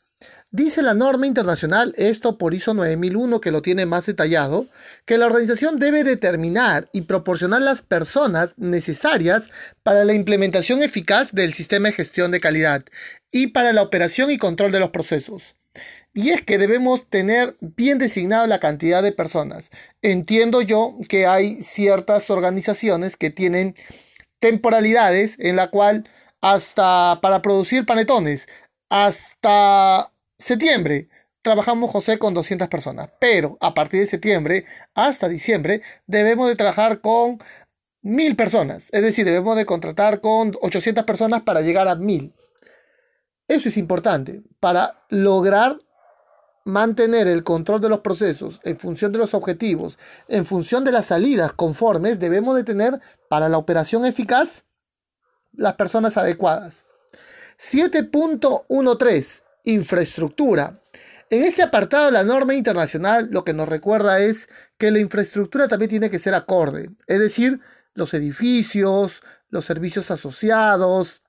[0.54, 4.68] Dice la norma internacional, esto por ISO 9001 que lo tiene más detallado,
[5.04, 9.50] que la organización debe determinar y proporcionar las personas necesarias
[9.82, 12.86] para la implementación eficaz del sistema de gestión de calidad
[13.32, 15.56] y para la operación y control de los procesos.
[16.14, 19.72] Y es que debemos tener bien designado la cantidad de personas.
[20.04, 23.74] Entiendo yo que hay ciertas organizaciones que tienen
[24.38, 26.08] temporalidades en la cual
[26.42, 28.48] hasta para producir panetones,
[28.90, 30.13] hasta
[30.44, 31.08] septiembre,
[31.42, 37.02] trabajamos José con 200 personas, pero a partir de septiembre hasta diciembre debemos de trabajar
[37.02, 37.40] con
[38.02, 42.34] mil personas, es decir, debemos de contratar con 800 personas para llegar a mil.
[43.48, 45.80] Eso es importante para lograr
[46.66, 51.08] mantener el control de los procesos en función de los objetivos, en función de las
[51.08, 54.64] salidas conformes, debemos de tener para la operación eficaz
[55.54, 56.86] las personas adecuadas.
[57.60, 60.80] 7.13 Infraestructura.
[61.30, 65.90] En este apartado la norma internacional lo que nos recuerda es que la infraestructura también
[65.90, 67.60] tiene que ser acorde, es decir,
[67.94, 71.24] los edificios, los servicios asociados,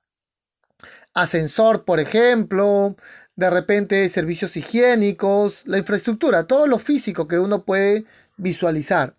[1.14, 2.96] ascensor, por ejemplo,
[3.36, 8.04] de repente servicios higiénicos, la infraestructura, todo lo físico que uno puede
[8.36, 9.14] visualizar.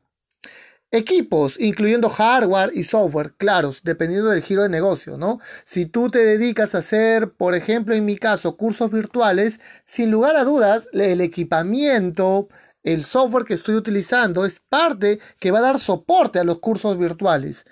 [0.96, 5.42] Equipos, incluyendo hardware y software, claros, dependiendo del giro de negocio, ¿no?
[5.66, 10.38] Si tú te dedicas a hacer, por ejemplo, en mi caso, cursos virtuales, sin lugar
[10.38, 12.48] a dudas, el equipamiento,
[12.82, 16.98] el software que estoy utilizando es parte que va a dar soporte a los cursos
[16.98, 17.66] virtuales.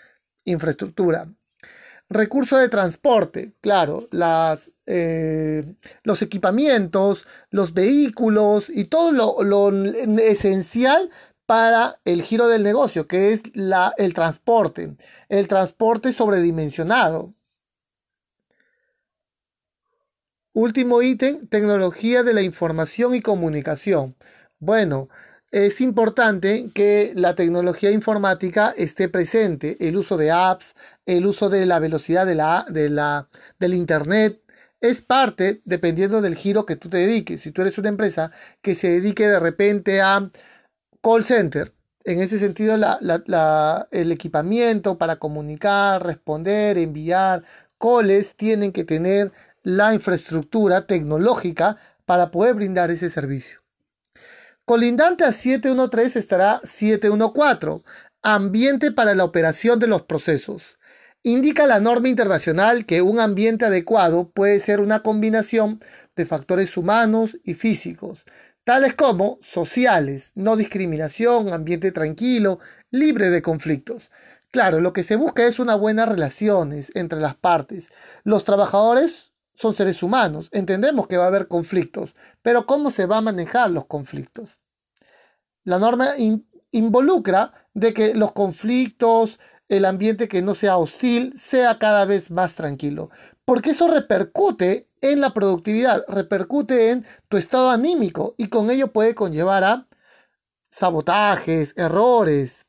[0.44, 1.34] Infraestructura.
[2.10, 5.64] Recursos de transporte, claro, las, eh,
[6.04, 9.72] los equipamientos, los vehículos y todo lo,
[10.20, 11.10] esencial
[11.46, 14.96] para el giro del negocio, que es la, el transporte,
[15.30, 17.34] el transporte sobredimensionado.
[20.54, 24.16] Último ítem, tecnología de la información y comunicación.
[24.60, 25.10] Bueno,
[25.52, 30.76] es importante que la tecnología informática esté presente, el uso de apps,
[31.06, 33.30] el uso de la velocidad de la, de la,
[33.60, 34.42] del Internet,
[34.82, 37.42] es parte dependiendo del giro que tú te dediques.
[37.42, 40.30] Si tú eres una empresa que se dedique de repente a
[41.04, 41.74] call center,
[42.06, 47.44] en ese sentido el equipamiento para comunicar, responder, enviar
[47.78, 53.62] calls tienen que tener la infraestructura tecnológica para poder brindar ese servicio.
[54.64, 57.84] Colindante a 713 estará 714,
[58.22, 60.78] ambiente para la operación de los procesos.
[61.22, 65.82] Indica la norma internacional que un ambiente adecuado puede ser una combinación
[66.16, 68.26] de factores humanos y físicos,
[68.64, 72.60] tales como sociales, no discriminación, ambiente tranquilo,
[72.92, 74.10] libre de conflictos.
[74.52, 77.90] Claro, lo que se busca es una buena relaciones entre las partes.
[78.24, 83.18] Los trabajadores son seres humanos, entendemos que va a haber conflictos, pero ¿cómo se va
[83.18, 84.60] a manejar los conflictos?
[85.64, 86.12] La norma
[86.72, 89.40] involucra de que los conflictos,
[89.70, 93.10] el ambiente que no sea hostil, sea cada vez más tranquilo,
[93.46, 99.14] porque eso repercute en la productividad, repercute en tu estado anímico y con ello puede
[99.14, 99.88] conllevar a
[100.70, 102.66] sabotajes, errores.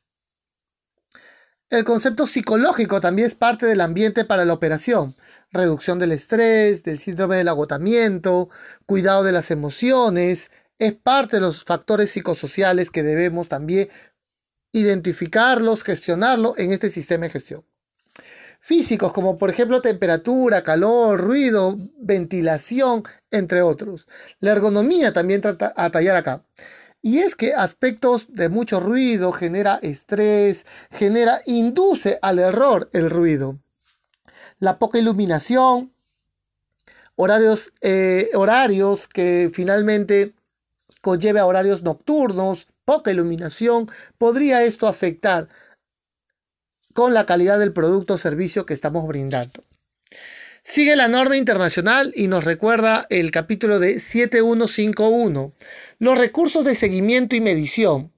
[1.69, 5.15] El concepto psicológico también es parte del ambiente para la operación
[5.55, 8.49] reducción del estrés, del síndrome del agotamiento,
[8.85, 13.89] cuidado de las emociones, es parte de los factores psicosociales que debemos también
[14.73, 17.65] identificarlos, gestionarlo en este sistema de gestión.
[18.65, 24.07] Físicos como por ejemplo temperatura, calor, ruido, ventilación, entre otros.
[24.39, 26.43] La ergonomía también trata a tallar acá.
[27.01, 33.59] Y es que aspectos de mucho ruido genera estrés, genera, induce al error el ruido
[34.59, 35.91] la poca iluminación,
[37.15, 40.33] horarios, eh, horarios que finalmente
[41.01, 45.49] conlleve a horarios nocturnos, poca iluminación, podría esto afectar
[46.95, 49.65] con la calidad del producto o servicio que estamos brindando.
[50.63, 55.53] Sigue la norma internacional y nos recuerda el capítulo de 7151,
[55.99, 58.13] los recursos de seguimiento y medición.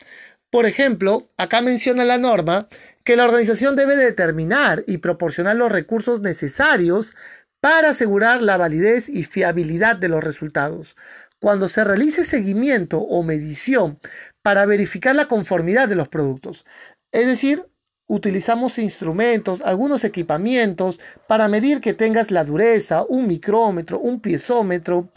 [0.51, 2.67] Por ejemplo, acá menciona la norma
[3.03, 7.15] que la organización debe determinar y proporcionar los recursos necesarios
[7.59, 10.95] para asegurar la validez y fiabilidad de los resultados.
[11.39, 13.97] Cuando se realice seguimiento o medición
[14.43, 16.63] para verificar la conformidad de los productos,
[17.11, 17.65] es decir,
[18.07, 25.09] utilizamos instrumentos, algunos equipamientos para medir que tengas la dureza, un micrómetro, un piezómetro,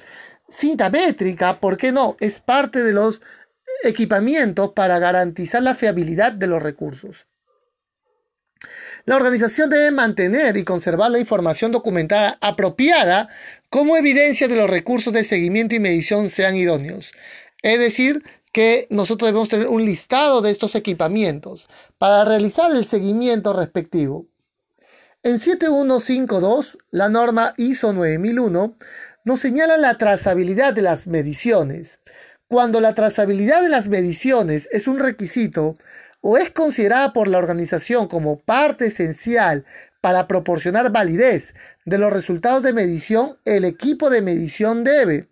[0.48, 2.16] cinta métrica, ¿por qué no?
[2.20, 3.22] Es parte de los
[3.84, 7.26] equipamientos para garantizar la fiabilidad de los recursos.
[9.06, 13.28] La organización debe mantener y conservar la información documentada apropiada
[13.70, 17.12] como evidencia de los recursos de seguimiento y medición sean idóneos.
[17.62, 18.22] Es decir,
[18.52, 24.26] que nosotros debemos tener un listado de estos equipamientos para realizar el seguimiento respectivo.
[25.22, 28.76] En 7152, la norma ISO 9001
[29.24, 32.00] nos señala la trazabilidad de las mediciones.
[32.48, 35.76] Cuando la trazabilidad de las mediciones es un requisito,
[36.20, 39.64] o es considerada por la organización como parte esencial
[40.00, 45.28] para proporcionar validez de los resultados de medición, el equipo de medición debe,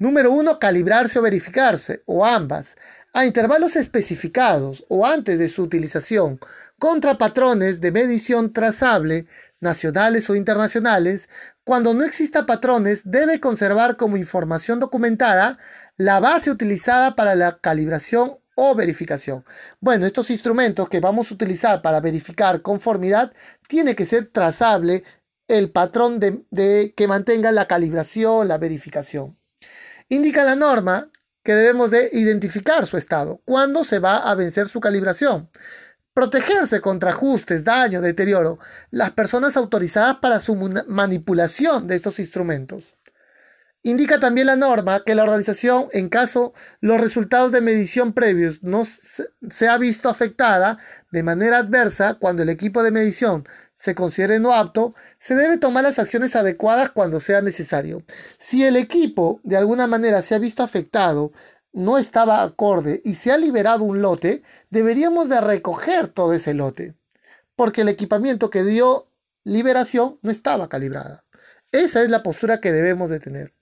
[0.00, 2.74] número uno, calibrarse o verificarse, o ambas,
[3.12, 6.40] a intervalos especificados o antes de su utilización,
[6.80, 9.26] contra patrones de medición trazable,
[9.60, 11.28] nacionales o internacionales,
[11.62, 15.58] cuando no exista patrones, debe conservar como información documentada
[15.96, 19.44] la base utilizada para la calibración o verificación.
[19.80, 23.32] Bueno, estos instrumentos que vamos a utilizar para verificar conformidad
[23.68, 25.04] tiene que ser trazable
[25.48, 29.39] el patrón de, que mantenga la calibración, la verificación.
[30.10, 31.08] Indica la norma
[31.44, 35.48] que debemos de identificar su estado, cuándo se va a vencer su calibración.
[36.12, 38.58] Protegerse contra ajustes, daño, deterioro.
[38.90, 40.56] Las personas autorizadas para su
[40.88, 42.96] manipulación de estos instrumentos.
[43.82, 48.84] Indica también la norma que la organización, en caso los resultados de medición previos no
[48.84, 50.78] se, ha visto afectada
[51.12, 53.48] de manera adversa cuando el equipo de medición
[53.80, 58.02] se considere no apto, se debe tomar las acciones adecuadas cuando sea necesario.
[58.38, 61.32] Si el equipo de alguna manera se ha visto afectado,
[61.72, 66.94] no estaba acorde y se ha liberado un lote, deberíamos de recoger todo ese lote,
[67.56, 69.08] porque el equipamiento que dio
[69.44, 71.24] liberación no estaba calibrada.
[71.72, 73.54] Esa es la postura que debemos de tener.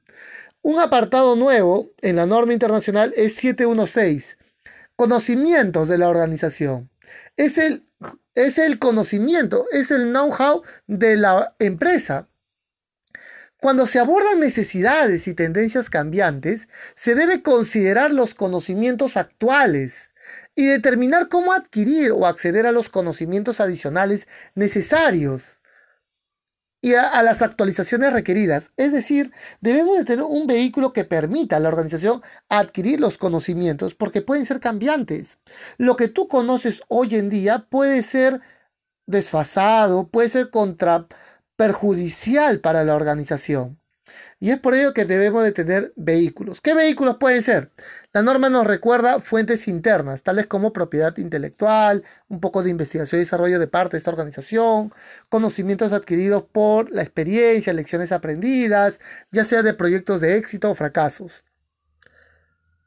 [0.63, 4.37] Un apartado nuevo en la norma internacional es 716,
[4.97, 6.91] conocimientos de la organización.
[7.37, 7.88] Es el,
[8.39, 12.29] es el conocimiento, es el know-how de la empresa.
[13.61, 20.13] Cuando se abordan necesidades y tendencias cambiantes, se debe considerar los conocimientos actuales
[20.55, 25.58] y determinar cómo adquirir o acceder a los conocimientos adicionales necesarios
[26.81, 28.71] y a, las actualizaciones requeridas.
[28.77, 33.95] Es decir, debemos de tener un vehículo que permita a la organización adquirir los conocimientos
[33.95, 35.39] porque pueden ser cambiantes.
[35.77, 38.41] Lo que tú conoces hoy en día puede ser
[39.07, 41.09] desfasado, puede ser contra
[41.57, 43.81] perjudicial para la organización.
[44.41, 46.61] Y es por ello que debemos de tener vehículos.
[46.61, 47.73] ¿Qué vehículos pueden ser?
[48.13, 53.25] La norma nos recuerda fuentes internas, tales como propiedad intelectual, un poco de investigación y
[53.25, 54.93] desarrollo de parte de esta organización,
[55.29, 58.99] conocimientos adquiridos por la experiencia, lecciones aprendidas,
[59.31, 61.45] ya sea de proyectos de éxito o fracasos.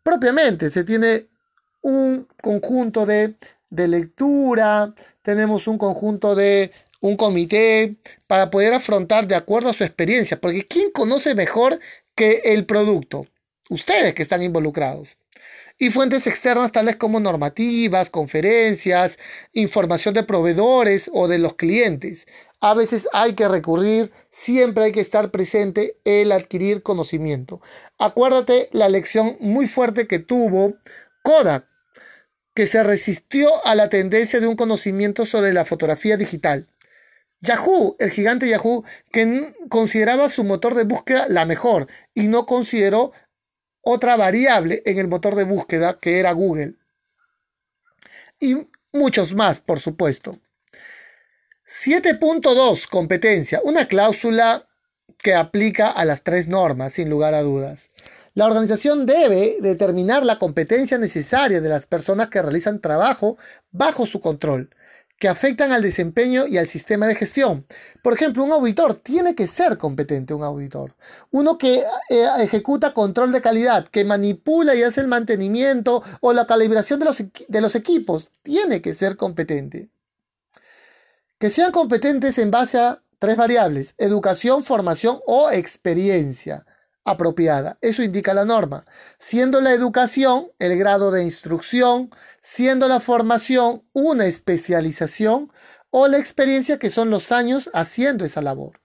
[0.04, 1.28] Propiamente se tiene
[1.82, 3.36] un conjunto de,
[3.70, 7.98] de lectura, tenemos un conjunto de un comité
[8.28, 11.80] para poder afrontar de acuerdo a su experiencia, porque ¿quién conoce mejor
[12.16, 13.28] que el producto?
[13.72, 15.16] Ustedes que están involucrados.
[15.80, 19.18] Y fuentes externas tales como normativas, conferencias,
[19.54, 22.28] información de proveedores o de los clientes.
[22.60, 27.62] A veces hay que recurrir, siempre hay que estar presente el adquirir conocimiento.
[27.98, 30.74] Acuérdate la lección muy fuerte que tuvo
[31.24, 31.66] Kodak,
[32.54, 36.68] que se resistió a la tendencia de un conocimiento sobre la fotografía digital.
[37.40, 43.14] Yahoo, el gigante Yahoo, que consideraba su motor de búsqueda la mejor y no consideró
[43.82, 46.76] otra variable en el motor de búsqueda que era Google.
[48.40, 50.40] Y muchos más, por supuesto.
[51.84, 54.68] 7.2, competencia, una cláusula
[55.18, 57.92] que aplica a las tres normas, sin lugar a dudas.
[58.34, 63.38] La organización debe determinar la competencia necesaria de las personas que realizan trabajo
[63.72, 64.70] bajo su control
[65.22, 67.68] que afectan al desempeño y al sistema de gestión.
[68.02, 70.96] Por ejemplo, un auditor tiene que ser competente, un auditor.
[71.30, 76.48] Uno que eh, ejecuta control de calidad, que manipula y hace el mantenimiento o la
[76.48, 79.92] calibración de los, de los equipos, tiene que ser competente.
[81.38, 86.66] Que sean competentes en base a tres variables, educación, formación o experiencia
[87.04, 87.78] apropiada.
[87.82, 88.86] Eso indica la norma.
[89.18, 92.10] Siendo la educación el grado de instrucción,
[92.42, 95.52] siendo la formación una especialización
[95.90, 98.80] o la experiencia que son los años haciendo esa labor.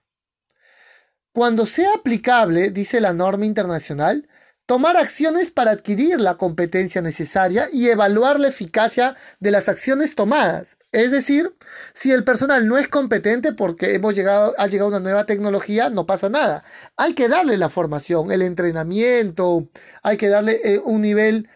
[1.31, 4.27] Cuando sea aplicable, dice la norma internacional,
[4.65, 10.77] tomar acciones para adquirir la competencia necesaria y evaluar la eficacia de las acciones tomadas.
[10.97, 11.55] Es decir,
[11.93, 16.07] si el personal no es competente porque hemos llegado, ha llegado una nueva tecnología, no
[16.07, 16.63] pasa nada.
[16.95, 19.69] Hay que darle la formación, el entrenamiento,
[20.01, 21.49] hay que darle eh, un nivel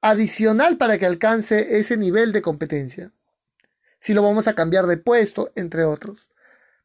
[0.00, 3.12] adicional para que alcance ese nivel de competencia.
[4.00, 6.30] Si lo vamos a cambiar de puesto, entre otros.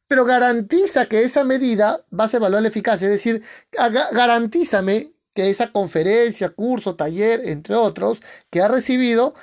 [0.06, 3.42] Pero garantiza que esa medida va a evaluar la eficacia, es decir,
[3.72, 9.34] garantízame que esa conferencia, curso, taller, entre otros, que ha recibido,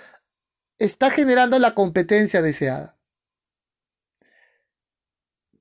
[0.84, 2.98] está generando la competencia deseada.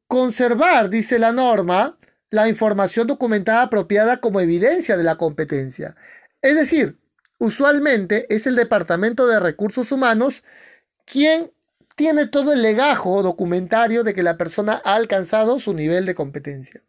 [0.07, 1.99] Conservar, dice la norma,
[2.31, 5.95] la información documentada apropiada como evidencia de la competencia.
[6.41, 6.99] Es decir,
[7.39, 10.43] usualmente es el Departamento de Recursos Humanos
[11.05, 11.53] quien
[11.97, 16.83] tiene todo el legajo documentario de que la persona ha alcanzado su nivel de competencia.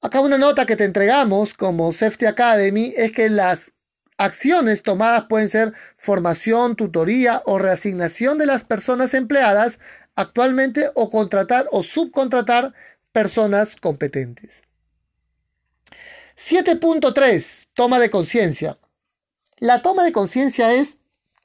[0.00, 3.72] Acá una nota que te entregamos como Safety Academy es que las
[4.18, 9.78] acciones tomadas pueden ser formación, tutoría o reasignación de las personas empleadas
[10.16, 12.74] actualmente o contratar o subcontratar
[13.12, 14.62] personas competentes.
[16.36, 17.68] 7.3.
[17.72, 18.78] Toma de conciencia.
[19.58, 20.98] La toma de conciencia es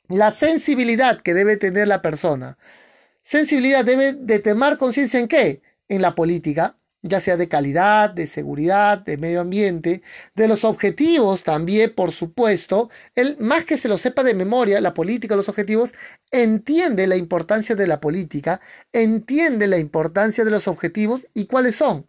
[0.08, 2.58] la sensibilidad que debe tener la persona.
[3.22, 5.62] Sensibilidad debe de tomar conciencia en qué?
[5.88, 10.02] En la política, ya sea de calidad, de seguridad, de medio ambiente,
[10.36, 12.90] de los objetivos también, por supuesto.
[13.14, 15.92] Él, más que se lo sepa de memoria, la política, los objetivos,
[16.32, 18.62] entiende la importancia de la política,
[18.94, 22.08] entiende la importancia de los objetivos y cuáles son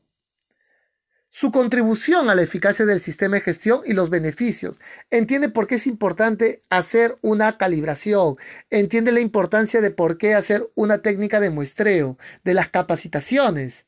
[1.34, 4.80] su contribución a la eficacia del sistema de gestión y los beneficios.
[5.10, 8.36] Entiende por qué es importante hacer una calibración.
[8.70, 13.84] Entiende la importancia de por qué hacer una técnica de muestreo, de las capacitaciones.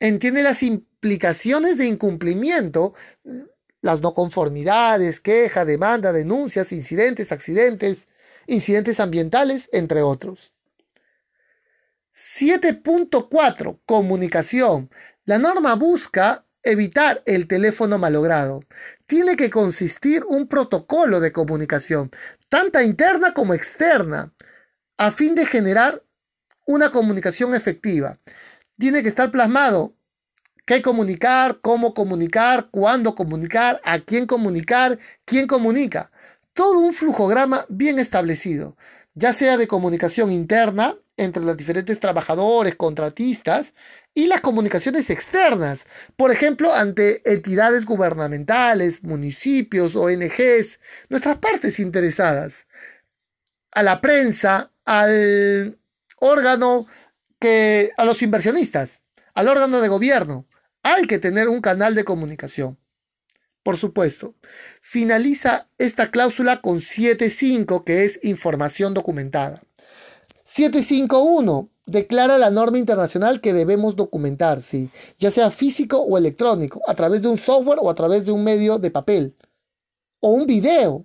[0.00, 2.94] Entiende las implicaciones de incumplimiento,
[3.80, 8.08] las no conformidades, queja, demanda, denuncias, incidentes, accidentes,
[8.46, 10.52] incidentes ambientales, entre otros.
[12.14, 13.80] 7.4.
[13.86, 14.90] Comunicación.
[15.24, 18.64] La norma busca evitar el teléfono malogrado.
[19.06, 22.10] Tiene que consistir un protocolo de comunicación,
[22.48, 24.32] tanto interna como externa,
[24.96, 26.02] a fin de generar
[26.66, 28.18] una comunicación efectiva.
[28.78, 29.94] Tiene que estar plasmado.
[30.64, 36.10] Qué comunicar, cómo comunicar, cuándo comunicar, a quién comunicar, quién comunica.
[36.52, 38.76] Todo un flujograma bien establecido,
[39.14, 43.72] ya sea de comunicación interna entre los diferentes trabajadores, contratistas,
[44.14, 45.84] y las comunicaciones externas,
[46.16, 52.66] por ejemplo, ante entidades gubernamentales, municipios, ONGs, nuestras partes interesadas,
[53.70, 55.78] a la prensa, al
[56.16, 56.86] órgano
[57.38, 59.02] que a los inversionistas,
[59.34, 60.46] al órgano de gobierno.
[60.82, 62.78] Hay que tener un canal de comunicación.
[63.62, 64.34] Por supuesto,
[64.80, 69.62] finaliza esta cláusula con 7.5, que es información documentada.
[70.46, 76.94] 751 declara la norma internacional que debemos documentar, sí, ya sea físico o electrónico, a
[76.94, 79.36] través de un software o a través de un medio de papel
[80.20, 81.04] o un video.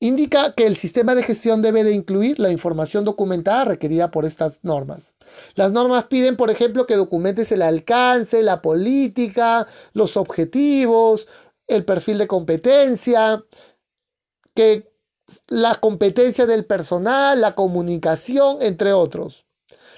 [0.00, 4.58] Indica que el sistema de gestión debe de incluir la información documentada requerida por estas
[4.62, 5.14] normas.
[5.54, 11.26] Las normas piden, por ejemplo, que documentes el alcance, la política, los objetivos,
[11.66, 13.44] el perfil de competencia,
[14.54, 14.92] que
[15.48, 19.46] la competencia del personal, la comunicación, entre otros.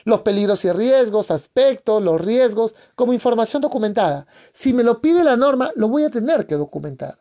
[0.04, 4.26] Los peligros y riesgos, aspectos, los riesgos, como información documentada.
[4.52, 7.18] Si me lo pide la norma, lo voy a tener que documentar.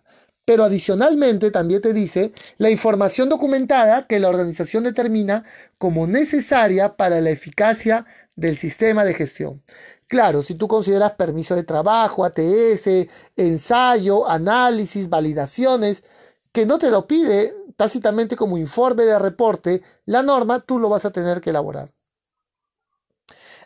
[0.47, 5.43] Pero adicionalmente también te dice la información documentada que la organización determina
[5.77, 8.05] como necesaria para la eficacia
[8.37, 9.61] del sistema de gestión.
[10.07, 16.01] Claro, si tú consideras permiso de trabajo, ATS, ensayo, análisis, validaciones,
[16.53, 21.03] que no te lo pide tácitamente como informe de reporte, la norma tú lo vas
[21.03, 21.91] a tener que elaborar.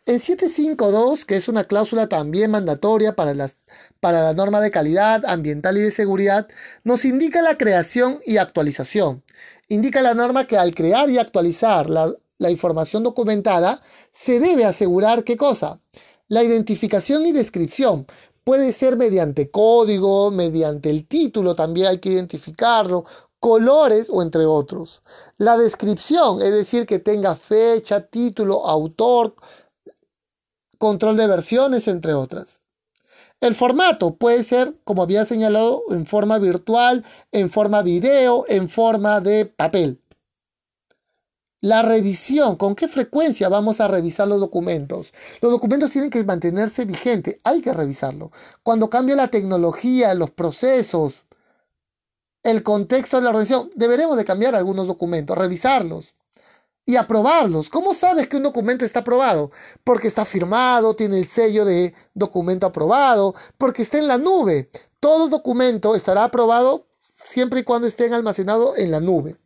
[0.07, 3.55] En 752, que es una cláusula también mandatoria para, las,
[3.99, 6.47] para la norma de calidad ambiental y de seguridad,
[6.83, 9.23] nos indica la creación y actualización.
[9.67, 15.23] Indica la norma que al crear y actualizar la, la información documentada, se debe asegurar
[15.23, 15.79] qué cosa?
[16.27, 18.07] La identificación y descripción.
[18.43, 23.05] Puede ser mediante código, mediante el título, también hay que identificarlo,
[23.39, 25.03] colores o entre otros.
[25.37, 29.35] La descripción, es decir, que tenga fecha, título, autor,
[30.81, 32.63] control de versiones, entre otras.
[33.39, 39.21] El formato puede ser, como había señalado, en forma virtual, en forma video, en forma
[39.21, 40.01] de papel.
[41.61, 45.13] La revisión, ¿con qué frecuencia vamos a revisar los documentos?
[45.39, 48.31] Los documentos tienen que mantenerse vigentes, hay que revisarlo.
[48.63, 51.25] Cuando cambia la tecnología, los procesos,
[52.41, 56.15] el contexto de la organización, deberemos de cambiar algunos documentos, revisarlos
[56.85, 57.69] y aprobarlos.
[57.69, 59.51] ¿Cómo sabes que un documento está aprobado?
[59.83, 64.69] Porque está firmado, tiene el sello de documento aprobado, porque está en la nube.
[64.99, 69.37] Todo documento estará aprobado siempre y cuando esté almacenado en la nube.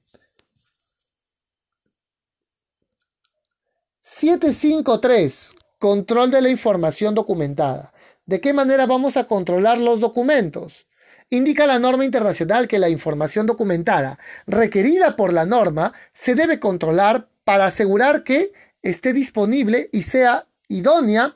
[4.01, 5.51] 753.
[5.77, 7.93] Control de la información documentada.
[8.25, 10.88] ¿De qué manera vamos a controlar los documentos?
[11.30, 17.28] Indica la norma internacional que la información documentada requerida por la norma se debe controlar
[17.43, 21.36] para asegurar que esté disponible y sea idónea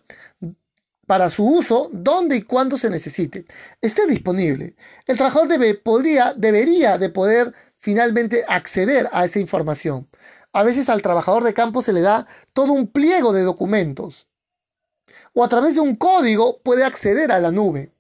[1.08, 3.46] para su uso donde y cuando se necesite.
[3.82, 4.76] Esté disponible.
[5.08, 10.08] El trabajador debe, podría, debería de poder finalmente acceder a esa información.
[10.54, 14.28] A veces al trabajador de campo se le da todo un pliego de documentos.
[15.34, 17.92] O a través de un código puede acceder a la nube.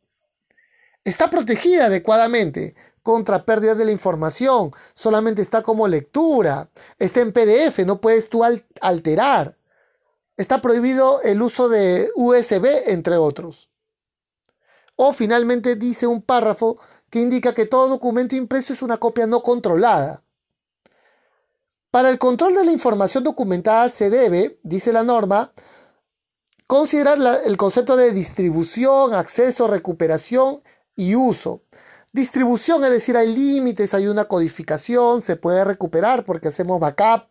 [1.03, 4.71] Está protegida adecuadamente contra pérdidas de la información.
[4.93, 6.69] Solamente está como lectura.
[6.97, 9.57] Está en PDF, no puedes tú alterar.
[10.37, 13.69] Está prohibido el uso de USB, entre otros.
[14.95, 16.77] O finalmente dice un párrafo
[17.09, 20.23] que indica que todo documento impreso es una copia no controlada.
[21.91, 25.53] Para el control de la información documentada se debe, dice la norma,
[26.67, 30.61] considerar el concepto de distribución, acceso, recuperación
[30.99, 31.63] y uso.
[32.11, 37.29] Distribución, es decir, hay límites, hay una codificación, se puede recuperar porque hacemos backup.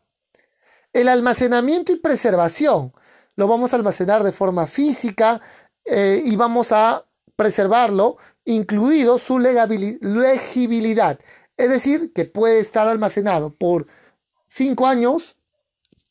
[0.93, 2.95] El almacenamiento y preservación.
[3.37, 5.43] Lo vamos a almacenar de forma física
[5.85, 7.05] eh, y vamos a
[7.37, 11.21] preservarlo, incluido su legibilidad.
[11.57, 13.87] Es decir, que puede estar almacenado por
[14.49, 15.37] 5 años,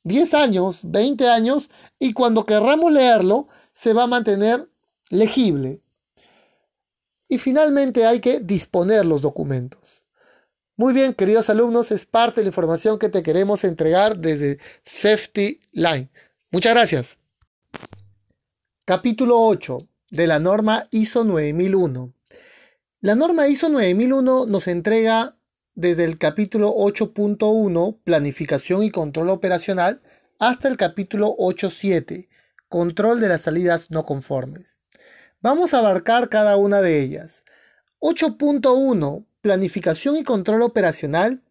[0.03, 4.69] 10 años, 20 años, y cuando querramos leerlo, se va a mantener
[5.09, 5.81] legible.
[7.27, 10.03] Y finalmente hay que disponer los documentos.
[10.75, 15.59] Muy bien, queridos alumnos, es parte de la información que te queremos entregar desde Safety
[15.71, 16.09] Line.
[16.51, 17.17] Muchas gracias.
[18.85, 19.79] Capítulo 8
[20.11, 22.13] de la norma ISO 9001.
[23.01, 25.35] La norma ISO 9001 nos entrega
[25.73, 30.01] desde el capítulo 8.1, planificación y control operacional,
[30.39, 32.27] hasta el capítulo 8.7,
[32.69, 34.66] control de las salidas no conformes.
[35.49, 37.45] Vamos a abarcar cada una de ellas.
[37.99, 39.25] 8.1.
[39.39, 41.41] Planificación y control operacional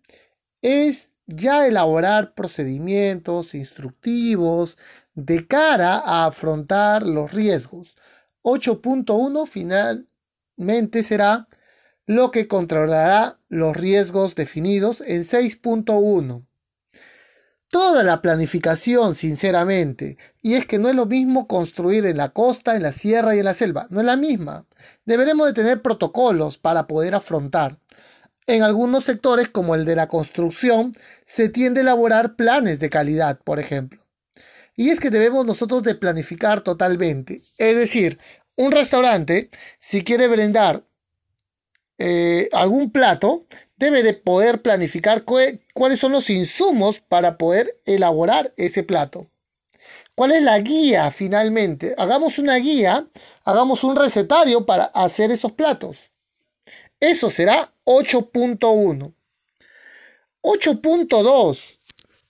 [0.61, 4.77] es ya elaborar procedimientos instructivos
[5.15, 7.97] de cara a afrontar los riesgos.
[8.43, 11.49] 8.1 finalmente será
[12.05, 16.46] lo que controlará los riesgos definidos en 6.1
[17.69, 20.19] toda la planificación, sinceramente.
[20.43, 23.41] Y es que no es lo mismo construir en la costa, en la sierra y
[23.41, 23.87] en la selva.
[23.91, 24.67] No es la misma.
[25.05, 27.79] Deberemos de tener protocolos para poder afrontar.
[28.47, 30.97] En algunos sectores, como el de la construcción,
[31.27, 34.05] se tiende a elaborar planes de calidad, por ejemplo.
[34.77, 37.41] Y es que debemos nosotros de planificar totalmente.
[37.59, 38.19] Es decir,
[38.57, 39.51] un restaurante,
[39.81, 40.85] si quiere brindar
[41.99, 43.47] eh, algún plato,
[43.77, 45.25] debe de poder planificar
[45.77, 49.27] cuáles son los insumos para poder elaborar ese plato.
[50.15, 51.95] ¿Cuál es la guía finalmente?
[51.99, 53.07] Hagamos una guía,
[53.45, 55.99] hagamos un recetario para hacer esos platos.
[56.99, 59.13] Eso será 8.1.
[60.41, 61.59] 8.2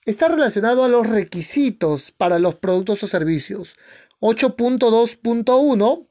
[0.03, 3.77] está relacionado a los requisitos para los productos o servicios.
[4.19, 6.05] 8.2.1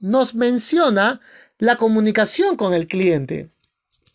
[0.00, 1.22] nos menciona
[1.56, 3.48] la comunicación con el cliente.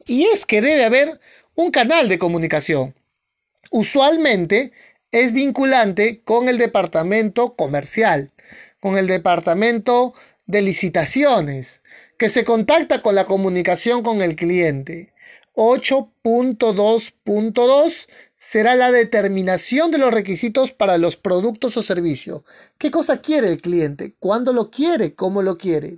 [0.06, 1.20] Y es que debe haber
[1.60, 2.96] un canal de comunicación.
[3.70, 4.72] Usualmente
[5.12, 8.32] es vinculante con el departamento comercial,
[8.80, 10.14] con el departamento
[10.46, 11.82] de licitaciones,
[12.18, 15.12] que se contacta con la comunicación con el cliente.
[15.54, 18.08] 8.2.2
[18.38, 22.44] será la determinación de los requisitos para los productos o servicios.
[22.78, 24.16] ¿Qué cosa quiere el cliente?
[24.20, 25.14] ¿Cuándo lo quiere?
[25.14, 25.98] ¿Cómo lo quiere?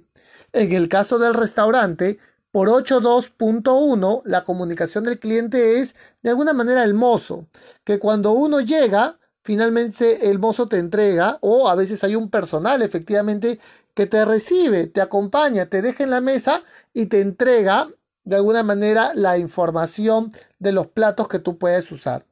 [0.53, 2.17] En el caso del restaurante,
[2.51, 7.47] por 8.2.1, la comunicación del cliente es de alguna manera el mozo,
[7.83, 12.81] que cuando uno llega, finalmente el mozo te entrega, o a veces hay un personal
[12.81, 13.59] efectivamente
[13.93, 17.87] que te recibe, te acompaña, te deja en la mesa y te entrega
[18.23, 22.25] de alguna manera la información de los platos que tú puedes usar.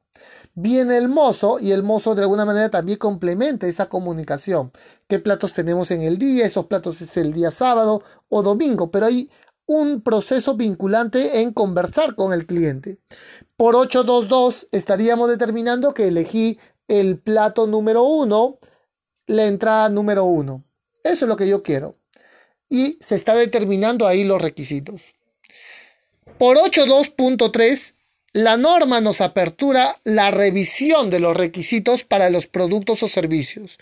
[0.54, 4.72] Viene el mozo y el mozo de alguna manera también complementa esa comunicación.
[5.08, 6.46] ¿Qué platos tenemos en el día?
[6.46, 9.30] Esos platos es el día sábado o domingo, pero hay
[9.70, 12.98] un proceso vinculante en conversar con el cliente.
[13.56, 16.58] Por 822 estaríamos determinando que elegí
[16.88, 18.58] el plato número 1,
[19.28, 20.64] la entrada número 1.
[21.04, 21.98] Eso es lo que yo quiero.
[22.68, 25.14] Y se está determinando ahí los requisitos.
[26.40, 27.94] Por 8.2.3,
[28.34, 33.78] la norma nos apertura la revisión de los requisitos para los productos o servicios.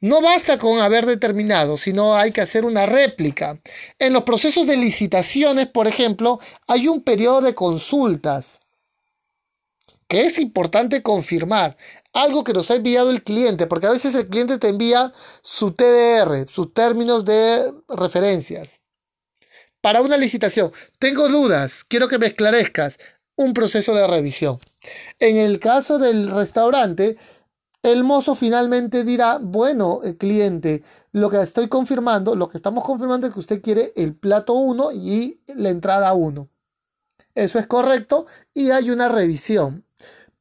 [0.00, 3.60] No basta con haber determinado, sino hay que hacer una réplica.
[3.98, 8.60] En los procesos de licitaciones, por ejemplo, hay un periodo de consultas
[10.08, 11.76] que es importante confirmar.
[12.12, 15.72] Algo que nos ha enviado el cliente, porque a veces el cliente te envía su
[15.72, 18.80] TDR, sus términos de referencias.
[19.80, 22.98] Para una licitación, tengo dudas, quiero que me esclarezcas.
[23.38, 24.58] Un proceso de revisión.
[25.18, 27.18] En el caso del restaurante,
[27.86, 30.82] el mozo finalmente dirá, bueno, el cliente,
[31.12, 34.90] lo que estoy confirmando, lo que estamos confirmando es que usted quiere el plato 1
[34.92, 36.48] y la entrada 1.
[37.36, 39.84] Eso es correcto y hay una revisión.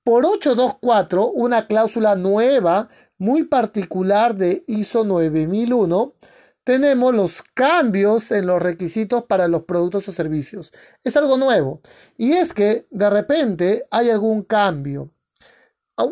[0.04, 2.90] Por 824, una cláusula nueva,
[3.20, 6.16] muy particular de ISO 9001,
[6.64, 10.74] tenemos los cambios en los requisitos para los productos o servicios.
[11.04, 11.82] Es algo nuevo.
[12.18, 15.12] Y es que de repente hay algún cambio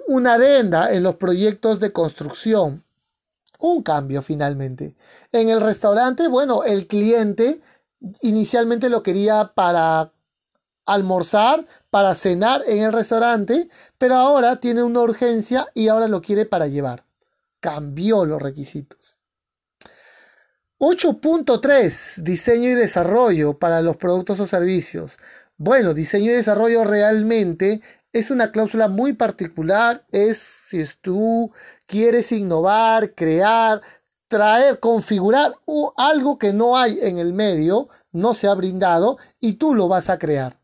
[0.07, 2.84] una adenda en los proyectos de construcción.
[3.59, 4.95] Un cambio finalmente.
[5.31, 7.61] En el restaurante, bueno, el cliente
[8.21, 10.11] inicialmente lo quería para
[10.86, 16.45] almorzar, para cenar en el restaurante, pero ahora tiene una urgencia y ahora lo quiere
[16.45, 17.05] para llevar.
[17.59, 19.15] Cambió los requisitos.
[20.79, 25.17] 8.3 Diseño y desarrollo para los productos o servicios.
[25.55, 27.81] Bueno, diseño y desarrollo realmente
[28.14, 31.51] es una cláusula muy particular, es si tú
[31.88, 33.82] quieres innovar, crear,
[34.28, 35.53] traer, configurar
[35.97, 40.09] algo que no hay en el medio, no se ha brindado y tú lo vas
[40.09, 40.59] a crear.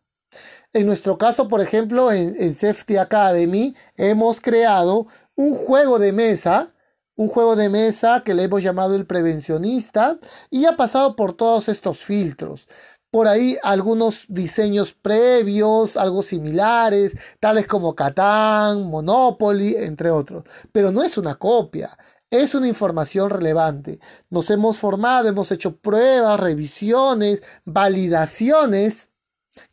[0.74, 6.72] En nuestro caso, por ejemplo, en, en Safety Academy hemos creado un juego de mesa,
[7.16, 10.20] un juego de mesa que le hemos llamado el prevencionista
[10.52, 12.68] y ha pasado por todos estos filtros
[13.12, 20.44] por ahí algunos diseños previos, algo similares, tales como Catán, Monopoly, entre otros.
[20.72, 21.98] Pero no es una copia,
[22.30, 24.00] es una información relevante.
[24.30, 29.10] Nos hemos formado, hemos hecho pruebas, revisiones, validaciones,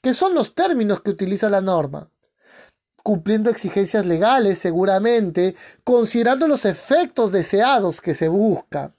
[0.01, 2.11] que son los términos que utiliza la norma
[3.03, 8.97] cumpliendo exigencias legales seguramente, considerando los efectos deseados que se busca.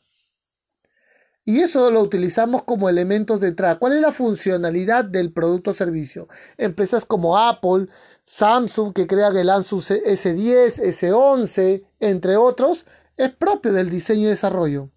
[1.48, 3.80] Y eso lo utilizamos como elementos de entrada.
[3.80, 6.28] ¿Cuál es la funcionalidad del producto o servicio?
[6.58, 7.88] Empresas como Apple,
[8.26, 12.86] Samsung, que crean el Asus S10, S11, entre otros,
[13.16, 14.90] es propio del diseño y desarrollo.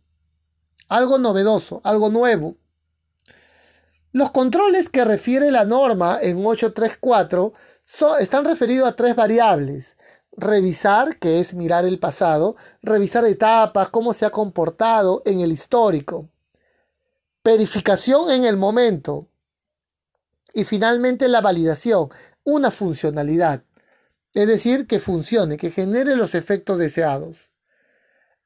[0.89, 2.57] Algo novedoso, algo nuevo.
[4.11, 7.53] Los controles que refiere la norma en 834
[8.19, 9.97] están referidos a tres variables.
[10.33, 16.29] Revisar, que es mirar el pasado, revisar etapas, cómo se ha comportado en el histórico
[17.43, 19.29] verificación en el momento
[20.53, 22.09] y finalmente la validación,
[22.45, 23.65] una funcionalidad,
[24.35, 27.51] es decir, que funcione, que genere los efectos deseados.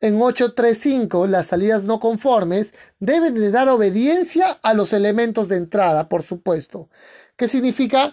[0.01, 6.09] En 835, las salidas no conformes deben de dar obediencia a los elementos de entrada,
[6.09, 6.90] por supuesto.
[7.36, 8.12] ¿Qué significa?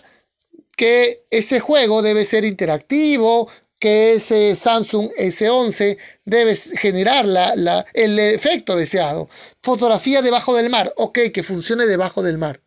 [0.77, 3.49] Que ese juego debe ser interactivo,
[3.81, 9.27] que ese Samsung S11 debe generar la, el efecto deseado.
[9.63, 12.61] Fotografía debajo del mar, ok, que funcione debajo del mar.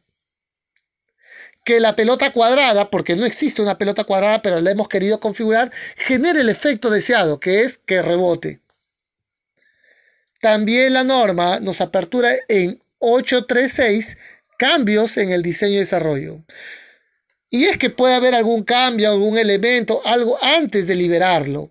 [1.65, 5.71] Que la pelota cuadrada, porque no existe una pelota cuadrada, pero la hemos querido configurar,
[5.97, 8.61] genere el efecto deseado, que es que rebote.
[10.41, 14.17] También la norma nos apertura en 836
[14.59, 16.43] cambios en el diseño y desarrollo.
[17.51, 21.71] Y es que puede haber algún cambio, algún elemento, algo antes de liberarlo.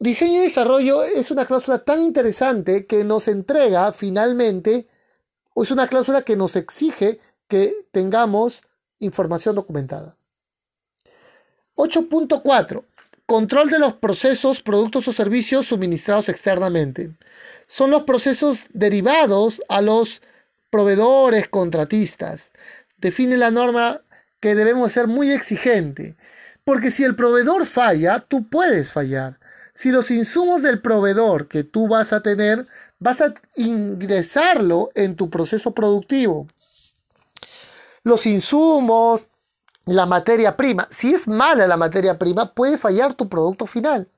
[0.00, 4.86] Diseño y desarrollo es una cláusula tan interesante que nos entrega finalmente,
[5.54, 8.62] o es una cláusula que nos exige que tengamos
[8.98, 10.16] información documentada.
[11.76, 12.84] 8.4.
[13.26, 17.12] Control de los procesos, productos o servicios suministrados externamente.
[17.66, 20.20] Son los procesos derivados a los
[20.70, 22.50] proveedores contratistas.
[22.98, 24.02] Define la norma
[24.44, 26.16] que debemos ser muy exigentes,
[26.64, 29.38] porque si el proveedor falla, tú puedes fallar.
[29.72, 32.66] Si los insumos del proveedor que tú vas a tener,
[32.98, 36.46] vas a ingresarlo en tu proceso productivo.
[38.02, 39.24] Los insumos,
[39.86, 44.08] la materia prima, si es mala la materia prima, puede fallar tu producto final.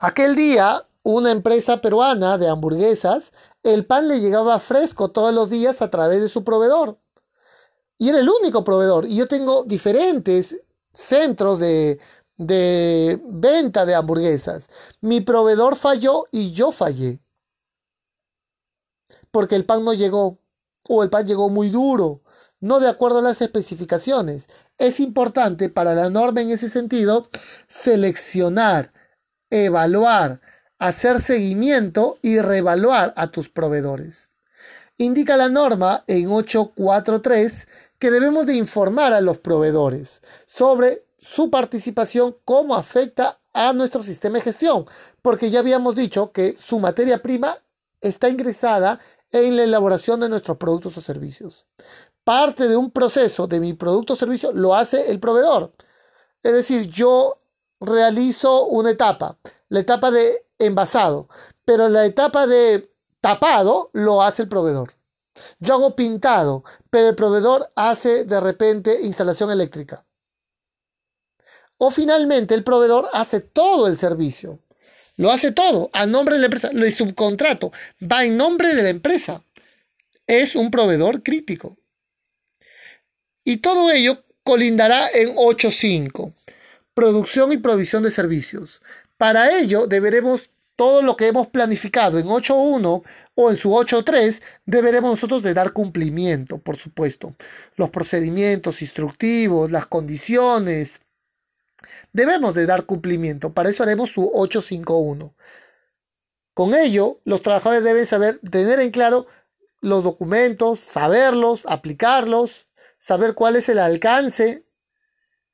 [0.00, 3.30] Aquel día, una empresa peruana de hamburguesas,
[3.62, 6.98] el pan le llegaba fresco todos los días a través de su proveedor
[8.00, 9.06] y era el único proveedor.
[9.06, 10.58] Y yo tengo diferentes
[10.94, 12.00] centros de,
[12.38, 14.70] de venta de hamburguesas.
[15.02, 17.20] Mi proveedor falló y yo fallé.
[19.30, 20.38] Porque el pan no llegó.
[20.88, 22.22] O el pan llegó muy duro.
[22.58, 24.48] No de acuerdo a las especificaciones.
[24.78, 27.28] Es importante para la norma en ese sentido
[27.68, 28.94] seleccionar,
[29.50, 30.40] evaluar,
[30.78, 34.30] hacer seguimiento y reevaluar a tus proveedores.
[34.96, 37.66] Indica la norma en 843
[38.00, 44.38] que debemos de informar a los proveedores sobre su participación, cómo afecta a nuestro sistema
[44.38, 44.86] de gestión,
[45.22, 47.58] porque ya habíamos dicho que su materia prima
[48.00, 48.98] está ingresada
[49.30, 51.66] en la elaboración de nuestros productos o servicios.
[52.24, 55.72] Parte de un proceso de mi producto o servicio lo hace el proveedor.
[56.42, 57.36] Es decir, yo
[57.80, 59.36] realizo una etapa,
[59.68, 61.28] la etapa de envasado,
[61.66, 62.90] pero la etapa de
[63.20, 64.94] tapado lo hace el proveedor.
[65.58, 70.04] Yo hago pintado, pero el proveedor hace de repente instalación eléctrica.
[71.78, 74.58] O finalmente el proveedor hace todo el servicio.
[75.16, 76.70] Lo hace todo a nombre de la empresa.
[76.72, 79.42] Lo subcontrato va en nombre de la empresa.
[80.26, 81.76] Es un proveedor crítico.
[83.44, 86.32] Y todo ello colindará en 8.5.
[86.94, 88.80] Producción y provisión de servicios.
[89.16, 93.02] Para ello deberemos todo lo que hemos planificado en 8.1
[93.40, 97.34] o en su 8.3 deberemos nosotros de dar cumplimiento, por supuesto.
[97.76, 101.00] Los procedimientos instructivos, las condiciones,
[102.12, 103.54] debemos de dar cumplimiento.
[103.54, 105.34] Para eso haremos su 851.
[106.52, 109.26] Con ello, los trabajadores deben saber, tener en claro
[109.80, 112.66] los documentos, saberlos, aplicarlos,
[112.98, 114.64] saber cuál es el alcance.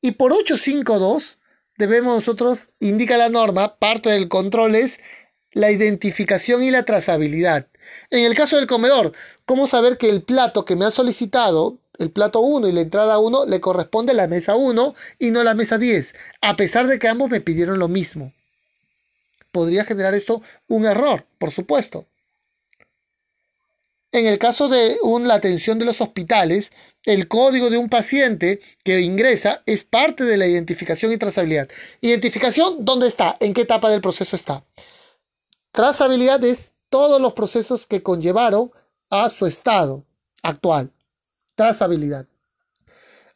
[0.00, 1.38] Y por 852
[1.78, 4.98] debemos nosotros, indica la norma, parte del control es
[5.56, 7.66] la identificación y la trazabilidad.
[8.10, 9.14] En el caso del comedor,
[9.46, 13.18] ¿cómo saber que el plato que me ha solicitado, el plato 1 y la entrada
[13.18, 16.14] 1, le corresponde a la mesa 1 y no a la mesa 10?
[16.42, 18.34] A pesar de que ambos me pidieron lo mismo.
[19.50, 22.04] Podría generar esto un error, por supuesto.
[24.12, 26.70] En el caso de la atención de los hospitales,
[27.06, 31.70] el código de un paciente que ingresa es parte de la identificación y trazabilidad.
[32.02, 33.38] Identificación, ¿dónde está?
[33.40, 34.62] ¿En qué etapa del proceso está?
[35.76, 38.70] Trazabilidad es todos los procesos que conllevaron
[39.10, 40.06] a su estado
[40.42, 40.90] actual.
[41.54, 42.26] Trazabilidad.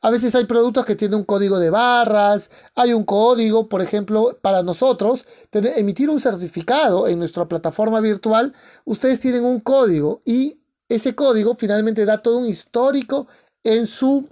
[0.00, 4.38] A veces hay productos que tienen un código de barras, hay un código, por ejemplo,
[4.40, 8.54] para nosotros, emitir un certificado en nuestra plataforma virtual,
[8.86, 13.26] ustedes tienen un código y ese código finalmente da todo un histórico
[13.64, 14.26] en su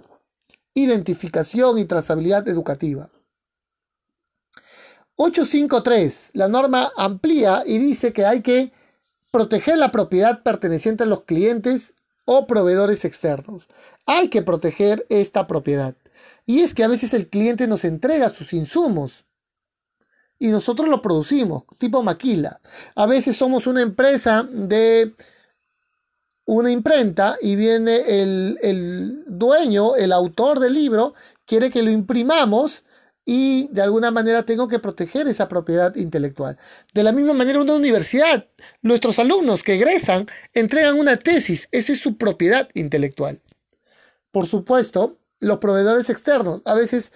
[0.73, 3.11] identificación y trazabilidad educativa.
[5.21, 6.29] 853.
[6.31, 8.71] La norma amplía y dice que hay que
[9.31, 11.93] proteger la propiedad perteneciente a los clientes
[12.23, 13.67] o proveedores externos.
[14.05, 15.93] Hay que proteger esta propiedad.
[16.45, 19.25] Y es que a veces el cliente nos entrega sus insumos
[20.39, 22.61] y nosotros lo producimos, tipo maquila.
[22.95, 25.15] A veces somos una empresa de
[26.45, 31.13] una imprenta y viene el, el dueño, el autor del libro,
[31.45, 32.85] quiere que lo imprimamos
[33.31, 36.57] y de alguna manera tengo que proteger esa propiedad intelectual.
[36.95, 38.47] De la misma manera, una universidad,
[38.81, 40.25] nuestros alumnos que egresan
[40.55, 43.39] entregan una tesis, esa es su propiedad intelectual.
[44.31, 47.11] Por supuesto, los proveedores externos, a veces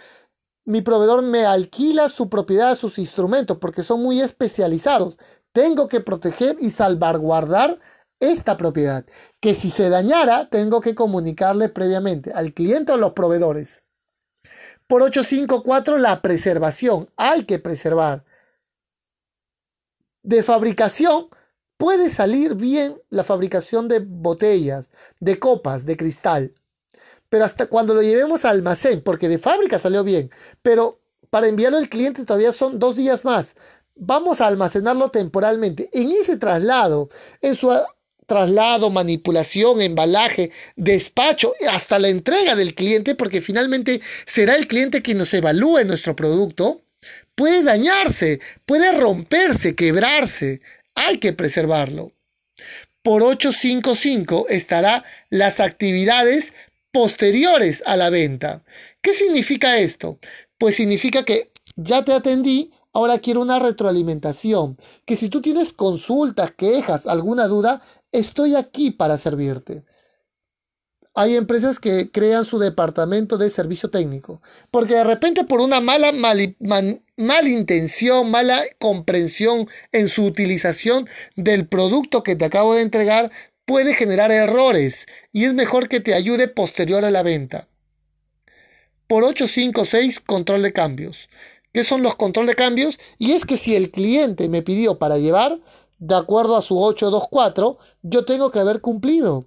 [0.66, 5.18] mi proveedor me alquila su propiedad, sus instrumentos, porque son muy especializados.
[5.52, 7.80] Tengo que proteger y salvaguardar
[8.20, 9.04] esta propiedad,
[9.40, 13.83] que si se dañara, tengo que comunicarle previamente al cliente o a los proveedores.
[14.88, 17.10] Por 854, la preservación.
[17.16, 18.24] Hay que preservar.
[20.22, 21.30] De fabricación,
[21.78, 26.54] puede salir bien la fabricación de botellas, de copas, de cristal.
[27.30, 30.30] Pero hasta cuando lo llevemos al almacén, porque de fábrica salió bien,
[30.62, 33.56] pero para enviarlo al cliente todavía son dos días más.
[33.96, 35.90] Vamos a almacenarlo temporalmente.
[35.94, 37.10] En ese traslado,
[37.42, 37.72] en su
[38.26, 45.18] traslado, manipulación, embalaje, despacho, hasta la entrega del cliente, porque finalmente será el cliente quien
[45.18, 46.82] nos evalúe nuestro producto,
[47.36, 50.62] puede dañarse, puede romperse, quebrarse.
[50.96, 52.12] Hay que preservarlo.
[53.02, 56.54] Por 855 estará las actividades
[56.92, 58.64] posteriores a la venta.
[59.02, 60.20] ¿Qué significa esto?
[60.58, 64.78] Pues significa que ya te atendí, ahora quiero una retroalimentación.
[65.06, 67.82] Que si tú tienes consultas, quejas, alguna duda,
[68.14, 69.84] estoy aquí para servirte.
[71.16, 74.42] Hay empresas que crean su departamento de servicio técnico,
[74.72, 82.24] porque de repente por una mala mal, intención, mala comprensión en su utilización del producto
[82.24, 83.32] que te acabo de entregar,
[83.66, 87.68] puede generar errores y es mejor que te ayude posterior a la venta.
[89.06, 91.30] Por 856, control de cambios.
[91.74, 93.00] ¿Qué son los control de cambios?
[93.20, 95.60] Y es que si el cliente me pidió para llevar,
[96.04, 99.46] de acuerdo a su 824, yo tengo que haber cumplido.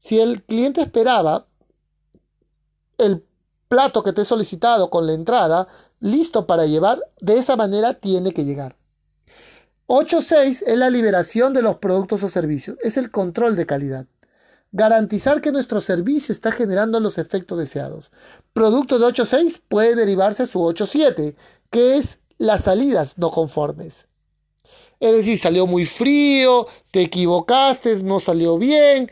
[0.00, 1.46] Si el cliente esperaba
[2.98, 3.24] el
[3.68, 5.68] plato que te he solicitado con la entrada
[5.98, 8.76] listo para llevar, de esa manera tiene que llegar.
[9.86, 14.06] 8.6 es la liberación de los productos o servicios, es el control de calidad.
[14.72, 18.10] Garantizar que nuestro servicio está generando los efectos deseados.
[18.52, 21.34] Producto de 8.6 puede derivarse a su 8.7,
[21.70, 24.06] que es las salidas no conformes.
[25.02, 29.10] Es decir, salió muy frío, te equivocaste, no salió bien.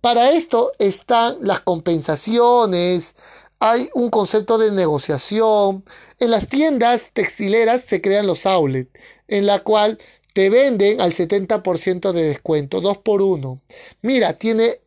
[0.00, 3.14] Para esto están las compensaciones,
[3.58, 5.84] hay un concepto de negociación.
[6.18, 8.90] En las tiendas textileras se crean los outlets,
[9.28, 9.98] en la cual
[10.32, 13.60] te venden al 70% de descuento, 2 por 1.
[14.00, 14.80] Mira, tiene,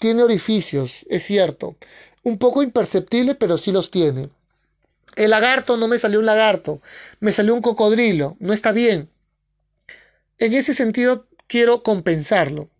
[0.00, 1.76] tiene orificios, es cierto.
[2.24, 4.30] Un poco imperceptible, pero sí los tiene.
[5.18, 6.80] El lagarto no me salió un lagarto,
[7.18, 9.10] me salió un cocodrilo, no está bien.
[10.38, 12.70] En ese sentido quiero compensarlo.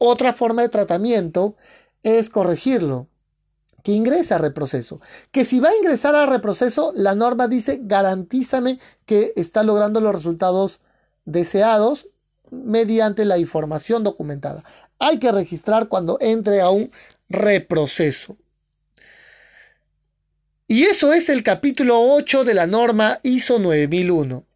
[0.00, 1.54] Otra forma de tratamiento
[2.02, 3.06] es corregirlo,
[3.84, 5.00] que ingrese a reproceso.
[5.30, 10.12] Que si va a ingresar a reproceso, la norma dice garantízame que está logrando los
[10.12, 10.80] resultados
[11.24, 12.08] deseados
[12.50, 14.64] mediante la información documentada.
[14.98, 16.90] Hay que registrar cuando entre a un
[17.28, 18.36] reproceso.
[20.72, 24.46] Y eso es el capítulo 8 de la norma ISO 9001.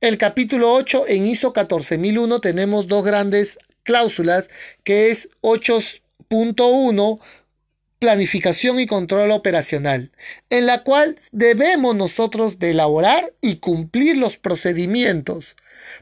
[0.00, 4.48] El capítulo 8 en ISO 14001 tenemos dos grandes cláusulas
[4.82, 7.20] que es 8.1
[8.00, 10.10] planificación y control operacional,
[10.50, 15.54] en la cual debemos nosotros de elaborar y cumplir los procedimientos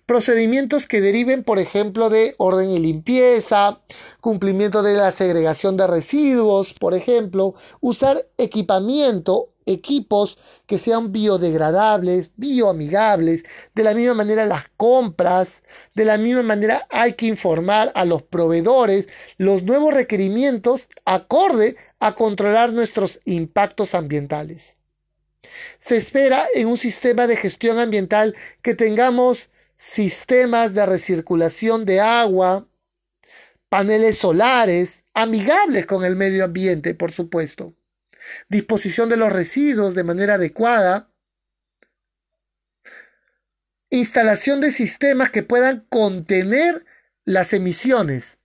[0.07, 3.81] Procedimientos que deriven, por ejemplo, de orden y limpieza,
[4.21, 13.45] cumplimiento de la segregación de residuos, por ejemplo, usar equipamiento, equipos que sean biodegradables, bioamigables,
[13.75, 15.63] de la misma manera las compras,
[15.95, 22.15] de la misma manera hay que informar a los proveedores los nuevos requerimientos acorde a
[22.15, 24.77] controlar nuestros impactos ambientales.
[25.79, 32.67] Se espera en un sistema de gestión ambiental que tengamos sistemas de recirculación de agua,
[33.69, 37.75] paneles solares, amigables con el medio ambiente, por supuesto,
[38.49, 41.11] disposición de los residuos de manera adecuada,
[43.91, 46.85] instalación de sistemas que puedan contener
[47.25, 48.39] las emisiones.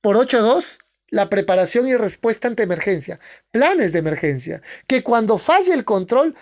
[0.00, 0.78] Por 8.2,
[1.10, 3.18] la preparación y respuesta ante emergencia,
[3.50, 6.36] planes de emergencia, que cuando falle el control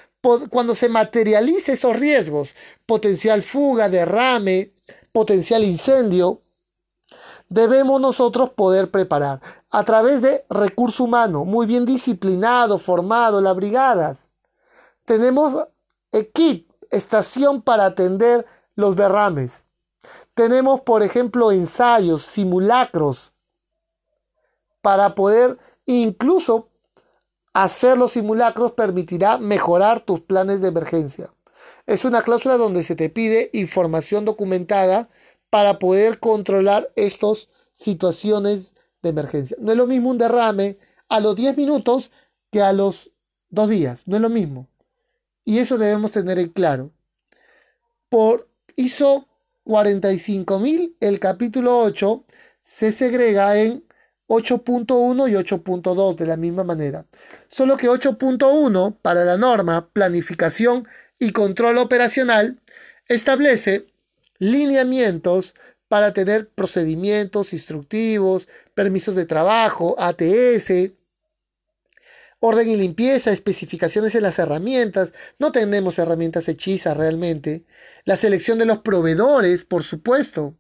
[0.50, 2.54] cuando se materialice esos riesgos,
[2.86, 4.72] potencial fuga, derrame,
[5.12, 6.42] potencial incendio,
[7.48, 14.28] debemos nosotros poder preparar a través de recurso humano, muy bien disciplinado, formado, las brigadas.
[15.04, 15.66] Tenemos
[16.12, 19.64] equip, estación para atender los derrames.
[20.34, 23.32] Tenemos, por ejemplo, ensayos, simulacros,
[24.82, 26.68] para poder incluso
[27.58, 31.32] Hacer los simulacros permitirá mejorar tus planes de emergencia.
[31.86, 35.08] Es una cláusula donde se te pide información documentada
[35.48, 39.56] para poder controlar estas situaciones de emergencia.
[39.58, 40.76] No es lo mismo un derrame
[41.08, 42.10] a los 10 minutos
[42.52, 43.10] que a los
[43.48, 44.02] 2 días.
[44.06, 44.68] No es lo mismo.
[45.46, 46.90] Y eso debemos tener en claro.
[48.10, 49.28] Por ISO
[49.64, 52.22] 45000, el capítulo 8
[52.60, 53.82] se segrega en
[54.28, 57.06] 8.1 y 8.2 de la misma manera.
[57.48, 60.86] Solo que 8.1 para la norma planificación
[61.18, 62.60] y control operacional
[63.08, 63.86] establece
[64.38, 65.54] lineamientos
[65.88, 70.92] para tener procedimientos instructivos, permisos de trabajo, ATS,
[72.40, 75.12] orden y limpieza, especificaciones en las herramientas.
[75.38, 77.64] No tenemos herramientas hechizas realmente.
[78.04, 80.54] La selección de los proveedores, por supuesto.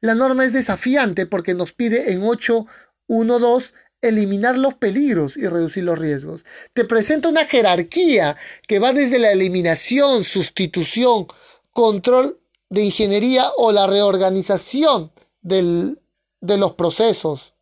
[0.00, 3.72] La norma es desafiante porque nos pide en 8.1.2
[4.02, 6.44] eliminar los peligros y reducir los riesgos.
[6.72, 8.36] Te presenta una jerarquía
[8.66, 11.26] que va desde la eliminación, sustitución,
[11.72, 12.40] control
[12.70, 15.96] de ingeniería o la reorganización de
[16.40, 17.54] los procesos.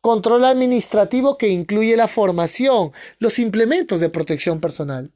[0.00, 5.12] Control administrativo que incluye la formación, los implementos de protección personal.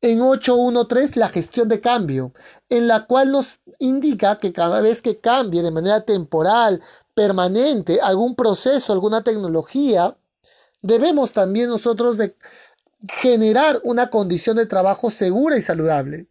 [0.00, 2.32] En 8.1.3 la gestión de cambio,
[2.68, 6.80] en la cual nos indica que cada vez que cambie de manera temporal,
[7.14, 10.16] permanente, algún proceso, alguna tecnología,
[10.82, 12.36] debemos también nosotros de
[13.08, 16.28] generar una condición de trabajo segura y saludable.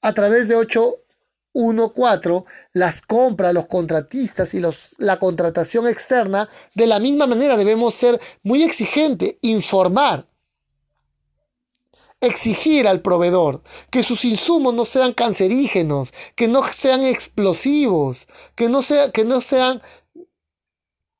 [0.00, 7.00] A través de 8.1.4, las compras, los contratistas y los, la contratación externa, de la
[7.00, 10.26] misma manera debemos ser muy exigentes, informar,
[12.22, 18.80] exigir al proveedor que sus insumos no sean cancerígenos, que no sean explosivos, que no,
[18.80, 19.82] sea, que no sean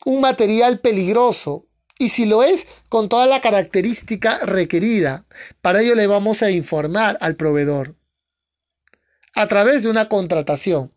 [0.06, 1.66] un material peligroso.
[1.98, 5.26] Y si lo es, con toda la característica requerida.
[5.60, 7.96] Para ello le vamos a informar al proveedor
[9.34, 10.92] a través de una contratación.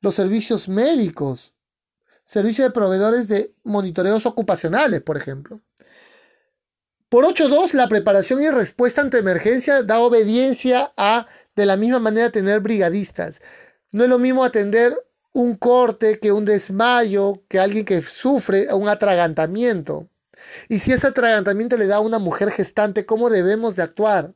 [0.00, 1.54] Los servicios médicos,
[2.24, 5.60] servicios de proveedores de monitoreos ocupacionales, por ejemplo.
[7.14, 12.30] Por 8.2, la preparación y respuesta ante emergencia da obediencia a, de la misma manera,
[12.30, 13.40] tener brigadistas.
[13.92, 14.96] No es lo mismo atender
[15.32, 20.08] un corte que un desmayo, que alguien que sufre un atragantamiento.
[20.68, 24.34] Y si ese atragantamiento le da a una mujer gestante, ¿cómo debemos de actuar?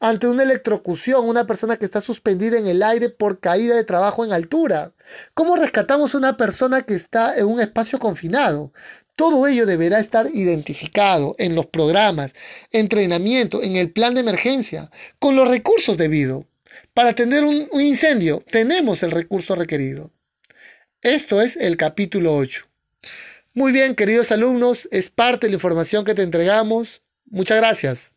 [0.00, 4.24] Ante una electrocución, una persona que está suspendida en el aire por caída de trabajo
[4.24, 4.92] en altura.
[5.34, 8.72] ¿Cómo rescatamos a una persona que está en un espacio confinado?
[9.22, 12.34] Todo ello deberá estar identificado en los programas,
[12.72, 16.46] entrenamiento, en el plan de emergencia, con los recursos debidos.
[16.92, 20.10] Para atender un, incendio tenemos el recurso requerido.
[21.02, 22.64] Esto es el capítulo 8.
[23.54, 27.02] Muy bien, queridos alumnos, es parte de la información que te entregamos.
[27.26, 28.10] Muchas gracias.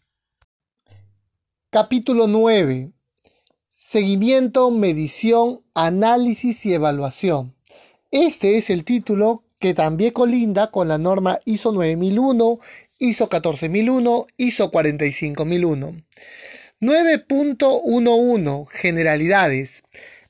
[1.69, 2.89] Capítulo 9.
[3.91, 7.53] Seguimiento, medición, análisis y evaluación.
[8.09, 12.59] Este es el título que también colinda con la norma ISO 9001,
[12.99, 15.95] ISO 14001, ISO 45001.
[16.81, 19.81] 9.11 Generalidades.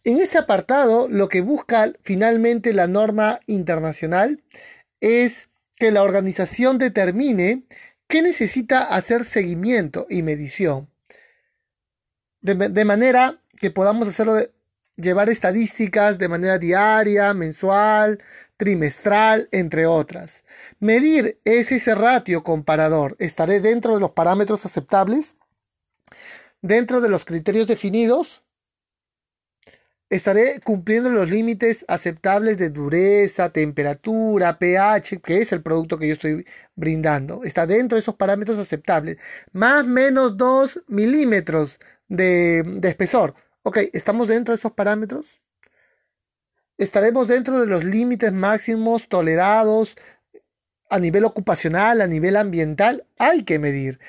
[0.05, 4.41] En este apartado lo que busca finalmente la norma internacional
[5.01, 7.63] es que la organización determine
[8.07, 10.87] qué necesita hacer seguimiento y medición.
[12.39, 14.55] De, de manera que podamos hacerlo de,
[14.97, 18.19] llevar estadísticas de manera diaria, mensual,
[18.57, 20.43] trimestral, entre otras.
[20.79, 23.15] Medir ese ratio comparador.
[23.19, 25.35] ¿Estaré dentro de los parámetros aceptables?
[26.61, 28.45] ¿Dentro de los criterios definidos?
[30.09, 36.13] ¿Estaré cumpliendo los límites aceptables de dureza, temperatura, pH, que es el producto que yo
[36.13, 36.45] estoy
[36.75, 37.43] brindando?
[37.43, 39.17] ¿Está dentro de esos parámetros aceptables?
[39.51, 43.33] Más menos 2 milímetros de, de espesor.
[43.63, 45.41] Ok, ¿estamos dentro de esos parámetros?
[46.77, 49.95] ¿Estaremos dentro de los límites máximos tolerados
[50.89, 53.05] a nivel ocupacional, a nivel ambiental?
[53.17, 53.99] Hay que medir.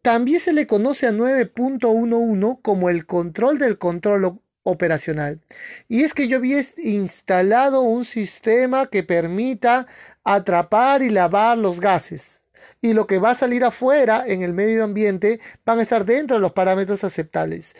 [0.00, 5.40] También se le conoce a 9.11 como el control del control operacional.
[5.88, 9.88] Y es que yo había instalado un sistema que permita
[10.22, 12.44] atrapar y lavar los gases.
[12.80, 16.36] Y lo que va a salir afuera en el medio ambiente van a estar dentro
[16.36, 17.74] de los parámetros aceptables.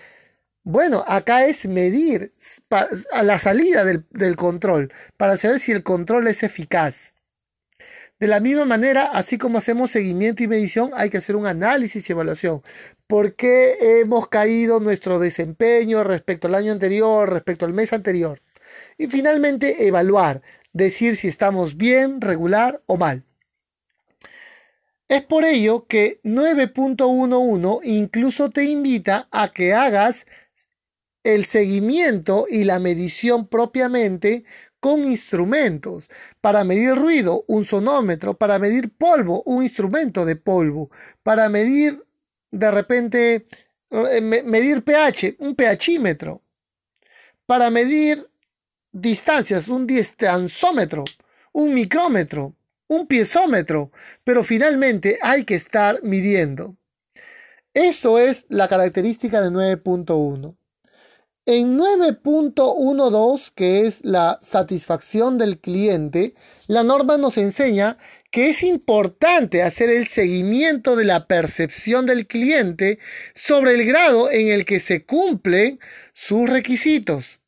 [0.63, 2.35] Bueno, acá es medir
[3.13, 7.15] a la salida del, del, control para saber si el control es eficaz.
[8.19, 12.09] De la misma manera, así como hacemos seguimiento y medición, hay que hacer un análisis
[12.09, 12.63] y evaluación.
[13.07, 18.43] ¿Por qué hemos caído nuestro desempeño respecto al año anterior, respecto al mes anterior?
[18.99, 20.43] Y finalmente, evaluar,
[20.75, 23.25] decir si estamos bien, regular o mal.
[25.09, 30.27] Es por ello que 9.11 incluso te invita a que hagas
[31.25, 34.45] el seguimiento y la medición propiamente
[34.81, 36.09] con instrumentos.
[36.41, 38.37] Para medir ruido, un sonómetro.
[38.37, 40.91] Para medir polvo, un instrumento de polvo.
[41.23, 42.05] Para medir,
[42.51, 43.47] de repente,
[43.91, 46.43] eh, medir pH, un pHímetro.
[47.47, 48.29] Para medir
[48.93, 51.05] distancias, un distanzómetro,
[51.53, 52.55] un micrómetro,
[52.89, 53.93] un piezómetro.
[54.25, 56.77] Pero finalmente hay que estar midiendo.
[57.75, 60.57] Esto es la característica de 9.1.
[61.53, 66.35] En 9.12, que es la satisfacción del cliente,
[66.69, 67.99] la norma nos enseña
[68.31, 73.01] que es importante hacer el seguimiento de la percepción del cliente
[73.35, 75.81] sobre el grado en el que se cumplen
[76.15, 77.41] sus requisitos.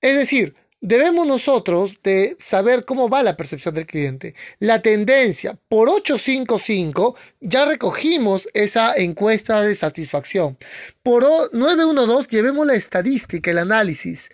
[0.00, 4.34] Es decir, debemos nosotros de saber cómo va la percepción del cliente.
[4.58, 10.58] La tendencia por 855 ya recogimos esa encuesta de satisfacción.
[11.02, 14.28] Por 912 llevemos la estadística, el análisis.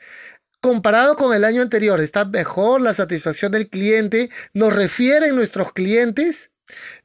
[0.60, 4.30] Comparado con el año anterior, ¿está mejor la satisfacción del cliente?
[4.54, 6.50] ¿Nos refieren nuestros clientes?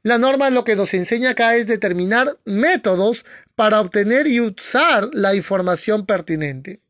[0.02, 5.34] La norma lo que nos enseña acá es determinar métodos para obtener y usar la
[5.34, 6.80] información pertinente.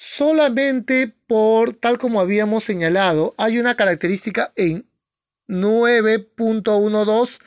[0.00, 4.88] Solamente por, tal como habíamos señalado, hay una característica en
[5.48, 7.40] 9.12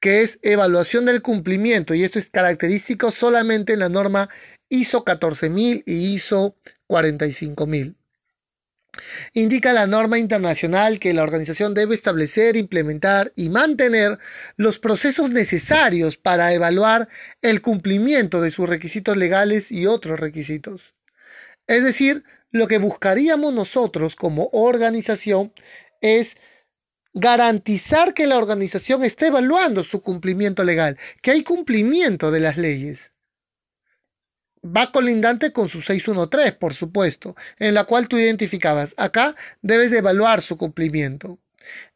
[0.00, 4.28] que es evaluación del cumplimiento y esto es característico solamente en la norma
[4.68, 6.58] ISO 14000 y ISO
[6.88, 7.96] 45000.
[9.32, 14.18] Indica la norma internacional que la organización debe establecer, implementar y mantener
[14.56, 17.08] los procesos necesarios para evaluar
[17.40, 20.93] el cumplimiento de sus requisitos legales y otros requisitos.
[21.66, 25.52] Es decir, lo que buscaríamos nosotros como organización
[26.00, 26.36] es
[27.14, 33.12] garantizar que la organización esté evaluando su cumplimiento legal, que hay cumplimiento de las leyes.
[34.64, 38.94] Va colindante con su 613, por supuesto, en la cual tú identificabas.
[38.96, 41.38] Acá debes de evaluar su cumplimiento.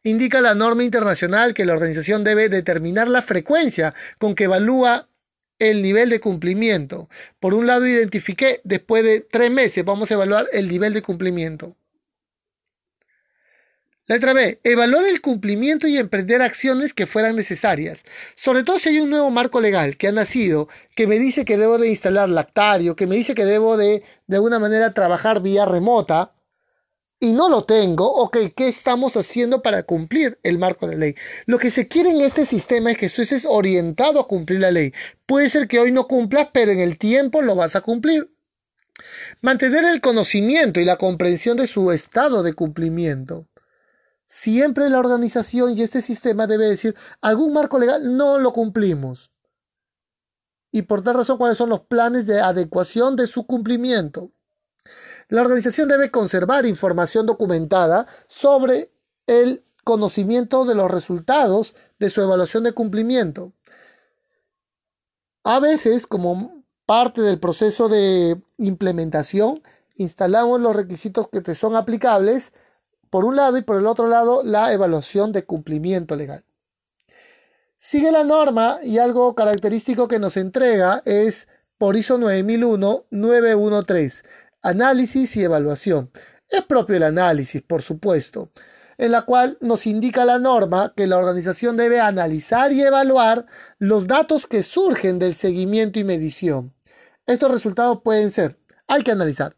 [0.03, 5.09] Indica la norma internacional que la organización debe determinar la frecuencia con que evalúa
[5.59, 7.09] el nivel de cumplimiento.
[7.39, 11.75] Por un lado, identifiqué, después de tres meses, vamos a evaluar el nivel de cumplimiento.
[14.07, 14.59] Letra B.
[14.63, 18.03] Evaluar el cumplimiento y emprender acciones que fueran necesarias.
[18.35, 21.57] Sobre todo si hay un nuevo marco legal que ha nacido, que me dice que
[21.57, 25.65] debo de instalar lactario, que me dice que debo de, de alguna manera, trabajar vía
[25.65, 26.33] remota
[27.19, 31.15] y no lo tengo, ok, ¿qué estamos haciendo para cumplir el marco de la ley?
[31.45, 34.71] Lo que se quiere en este sistema es que tú estés orientado a cumplir la
[34.71, 34.93] ley.
[35.25, 38.33] Puede ser que hoy no cumplas, pero en el tiempo lo vas a cumplir.
[39.41, 43.47] Mantener el conocimiento y la comprensión de su estado de cumplimiento.
[44.25, 49.31] Siempre la organización y este sistema debe decir, algún marco legal no lo cumplimos.
[50.71, 54.31] Y por tal razón, ¿cuáles son los planes de adecuación de su cumplimiento?
[55.29, 58.91] La organización debe conservar información documentada sobre
[59.27, 63.53] el conocimiento de los resultados de su evaluación de cumplimiento.
[65.43, 69.61] A veces, como parte del proceso de implementación,
[69.95, 72.51] instalamos los requisitos que te son aplicables
[73.11, 76.43] por un lado y por el otro lado la evaluación de cumplimiento legal.
[77.77, 81.47] Sigue la norma y algo característico que nos entrega es
[81.77, 84.23] por ISO 9001 913
[84.61, 86.11] análisis y evaluación.
[86.49, 88.51] Es propio el análisis, por supuesto,
[88.97, 93.45] en la cual nos indica la norma que la organización debe analizar y evaluar
[93.77, 96.73] los datos que surgen del seguimiento y medición.
[97.25, 99.55] Estos resultados pueden ser, hay que analizar,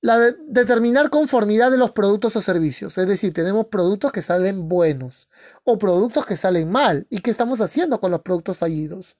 [0.00, 5.28] la determinar conformidad de los productos o servicios, es decir, tenemos productos que salen buenos
[5.64, 9.16] o productos que salen mal y qué estamos haciendo con los productos fallidos.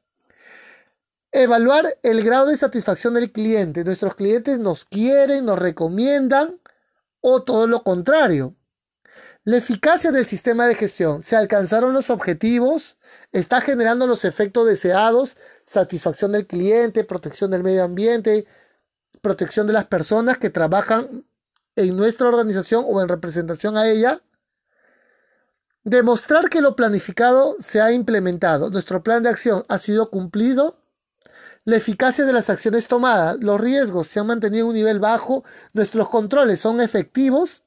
[1.38, 3.84] Evaluar el grado de satisfacción del cliente.
[3.84, 6.60] Nuestros clientes nos quieren, nos recomiendan
[7.20, 8.56] o todo lo contrario.
[9.44, 11.22] La eficacia del sistema de gestión.
[11.22, 12.96] ¿Se alcanzaron los objetivos?
[13.30, 15.36] ¿Está generando los efectos deseados?
[15.64, 18.44] Satisfacción del cliente, protección del medio ambiente,
[19.20, 21.24] protección de las personas que trabajan
[21.76, 24.22] en nuestra organización o en representación a ella.
[25.84, 28.70] Demostrar que lo planificado se ha implementado.
[28.70, 30.82] Nuestro plan de acción ha sido cumplido
[31.68, 35.44] la eficacia de las acciones tomadas, los riesgos se han mantenido a un nivel bajo,
[35.74, 37.62] nuestros controles son efectivos,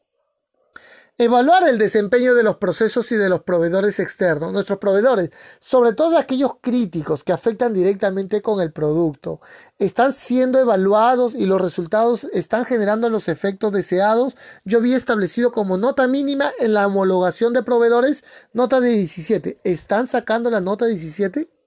[1.19, 5.30] Evaluar el desempeño de los procesos y de los proveedores externos, nuestros proveedores,
[5.60, 9.40] sobre todo aquellos críticos que afectan directamente con el producto.
[9.78, 14.36] Están siendo evaluados y los resultados están generando los efectos deseados.
[14.65, 19.60] Yo había establecido como nota mínima en la homologación de proveedores nota de 17.
[19.64, 21.61] ¿Están sacando la nota 17?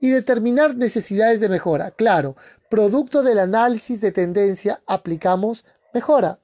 [0.00, 1.90] Y determinar necesidades de mejora.
[1.90, 2.36] Claro,
[2.68, 6.38] producto del análisis de tendencia aplicamos mejora.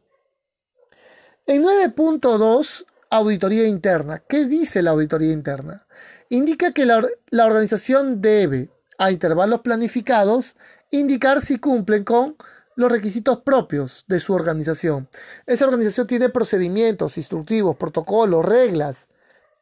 [1.47, 4.23] En 9.2, auditoría interna.
[4.29, 5.87] ¿Qué dice la auditoría interna?
[6.29, 8.69] Indica que la, la, organización debe,
[8.99, 10.57] a intervalos planificados,
[10.91, 12.37] indicar si cumplen con
[12.75, 15.09] los requisitos propios de su organización.
[15.47, 19.07] Esa organización tiene procedimientos, instructivos, protocolos, reglas.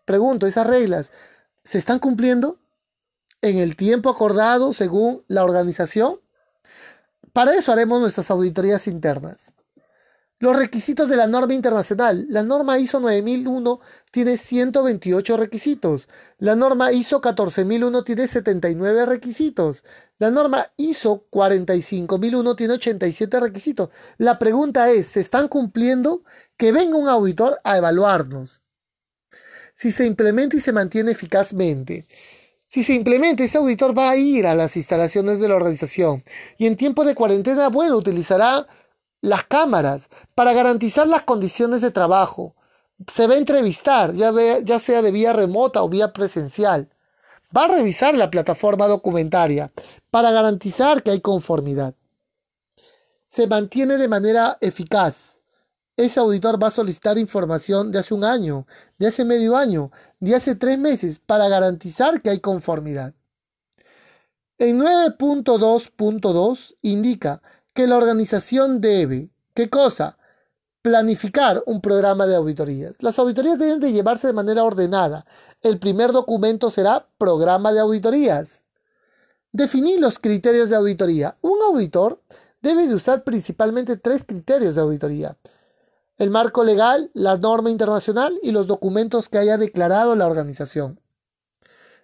[0.05, 1.11] Pregunto, ¿esas reglas
[1.63, 2.59] se están cumpliendo?
[3.43, 6.21] En el tiempo acordado según la organización?
[7.33, 9.55] Para eso haremos nuestras auditorías internas.
[10.45, 12.27] Los requisitos de la norma internacional.
[12.29, 13.81] La norma ISO 9001
[14.11, 16.09] tiene 128 requisitos.
[16.39, 19.85] La norma ISO 14001 tiene 79 requisitos.
[20.19, 23.89] La norma ISO 45001 tiene 87 requisitos.
[24.19, 26.25] La pregunta es, ¿se están cumpliendo?
[26.57, 28.63] Que venga un auditor a evaluarnos.
[29.73, 32.05] Si se implementa y se mantiene eficazmente.
[32.75, 36.25] Si se implementa, auditor va a ir a las instalaciones de la organización
[36.59, 38.67] y en tiempo de cuarentena, bueno, utilizará
[39.21, 42.57] las cámaras para garantizar las condiciones de trabajo.
[43.15, 46.91] Se va a entrevistar, ya sea de vía remota o vía presencial.
[47.57, 49.71] Va a revisar la plataforma documentaria
[50.11, 51.95] para garantizar que hay conformidad.
[53.29, 55.34] Se mantiene de manera eficaz
[55.97, 58.67] ese auditor va a solicitar información de hace un año,
[58.99, 63.15] de hace medio año, de hace tres meses, para garantizar que hay conformidad.
[64.59, 67.43] En 9.2.2 indica
[67.75, 70.19] que la organización debe, ¿qué cosa?
[70.83, 72.97] Planificar un programa de auditorías.
[73.01, 75.27] Las auditorías deben de llevarse de manera ordenada.
[75.63, 78.63] El primer documento será programa de auditorías.
[79.53, 81.37] Definir los criterios de auditoría.
[81.41, 82.21] Un auditor
[82.61, 85.37] debe de usar principalmente tres criterios de auditoría
[86.17, 91.01] el marco legal, la norma internacional y los documentos que haya declarado la organización.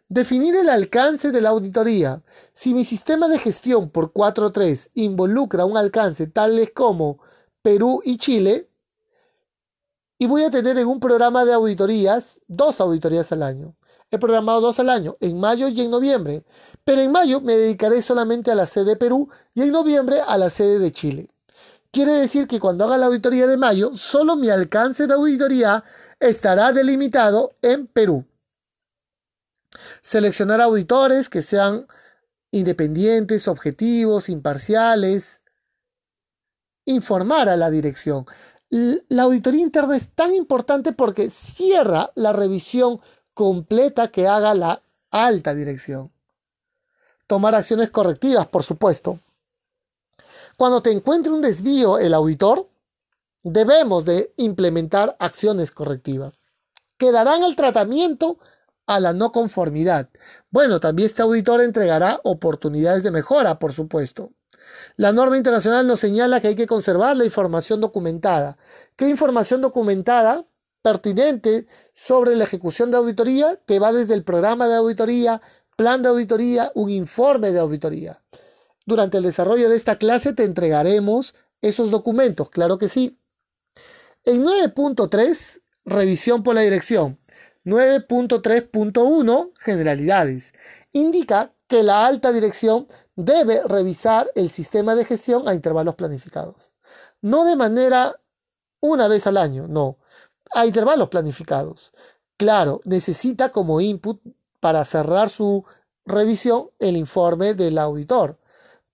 [0.09, 2.23] Definir el alcance de la auditoría.
[2.53, 7.20] Si mi sistema de gestión por 4.3 involucra un alcance tales como
[7.62, 8.69] Perú y Chile,
[10.19, 13.74] y voy a tener en un programa de auditorías dos auditorías al año.
[14.11, 16.45] He programado dos al año, en mayo y en noviembre,
[16.85, 20.37] pero en mayo me dedicaré solamente a la sede de Perú y en noviembre a
[20.37, 21.31] la sede de Chile.
[21.93, 25.83] Quiere decir que cuando haga la auditoría de mayo, solo mi alcance de auditoría
[26.21, 28.25] estará delimitado en Perú.
[30.03, 31.89] Seleccionar auditores que sean
[32.53, 35.41] independientes, objetivos, imparciales.
[36.85, 38.27] Informar a la dirección.
[38.71, 43.01] La auditoría interna es tan importante porque cierra la revisión
[43.35, 46.12] completa que haga la alta dirección.
[47.27, 49.19] Tomar acciones correctivas, por supuesto.
[50.61, 52.69] Cuando te encuentre un desvío el auditor,
[53.43, 56.35] debemos de implementar acciones correctivas
[56.99, 58.39] que darán el tratamiento
[58.87, 60.11] a la no conformidad.
[60.51, 64.32] Bueno, también este auditor entregará oportunidades de mejora, por supuesto.
[64.97, 68.59] La norma internacional nos señala que hay que conservar la información documentada.
[68.97, 70.45] ¿Qué información documentada?
[70.82, 75.41] Pertinente sobre la ejecución de auditoría, que va desde el programa de auditoría,
[75.78, 78.20] plan de auditoría, un informe de auditoría.
[78.91, 83.21] Durante el desarrollo de esta clase te entregaremos esos documentos, claro que sí.
[84.25, 87.17] En 9.3, revisión por la dirección.
[87.65, 90.53] 9.3.1, generalidades.
[90.91, 96.73] Indica que la alta dirección debe revisar el sistema de gestión a intervalos planificados.
[97.23, 98.21] No de manera
[98.81, 99.99] una vez al año, no,
[100.53, 101.93] a intervalos planificados.
[102.37, 104.21] Claro, necesita como input
[104.59, 105.65] para cerrar su
[106.05, 108.40] revisión el informe del auditor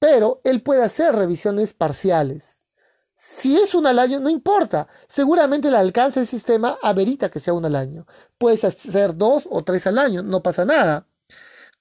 [0.06, 2.44] pero él puede hacer revisiones parciales.
[3.16, 4.86] Si es un al año, no importa.
[5.08, 8.06] Seguramente el alcance del sistema amerita que sea un al año.
[8.38, 11.08] Puedes hacer dos o tres al año, no pasa nada.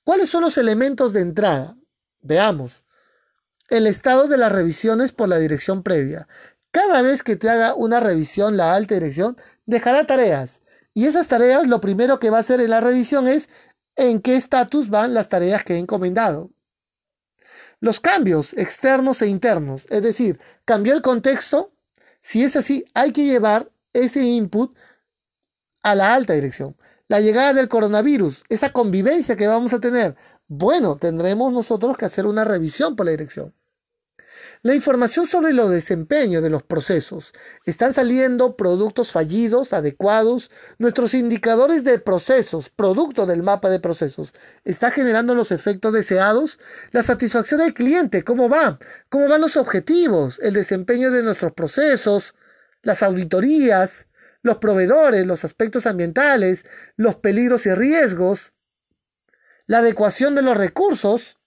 [0.03, 1.77] ¿Cuáles son los elementos de entrada?
[2.21, 2.83] Veamos.
[3.69, 6.27] El estado de las revisiones por la dirección previa.
[6.71, 9.37] Cada vez que te haga una revisión la alta dirección,
[9.67, 10.61] dejará tareas.
[10.95, 13.49] Y esas tareas, lo primero que va a hacer en la revisión es
[13.95, 16.49] en qué estatus van las tareas que he encomendado.
[17.79, 21.71] Los cambios externos e internos, es decir, cambió el contexto,
[22.21, 24.75] si es así, hay que llevar ese input
[25.83, 26.75] a la alta dirección.
[27.07, 30.15] La llegada del coronavirus, esa convivencia que vamos a tener,
[30.47, 33.53] bueno, tendremos nosotros que hacer una revisión por la dirección.
[34.61, 37.33] La información sobre los desempeños de los procesos.
[37.65, 40.49] ¿Están saliendo productos fallidos, adecuados?
[40.77, 44.33] Nuestros indicadores de procesos, producto del mapa de procesos,
[44.63, 46.59] ¿está generando los efectos deseados?
[46.91, 48.79] La satisfacción del cliente, ¿cómo va?
[49.09, 50.39] ¿Cómo van los objetivos?
[50.41, 52.35] El desempeño de nuestros procesos,
[52.81, 54.07] las auditorías,
[54.41, 56.65] los proveedores, los aspectos ambientales,
[56.95, 58.53] los peligros y riesgos,
[59.65, 61.39] la adecuación de los recursos,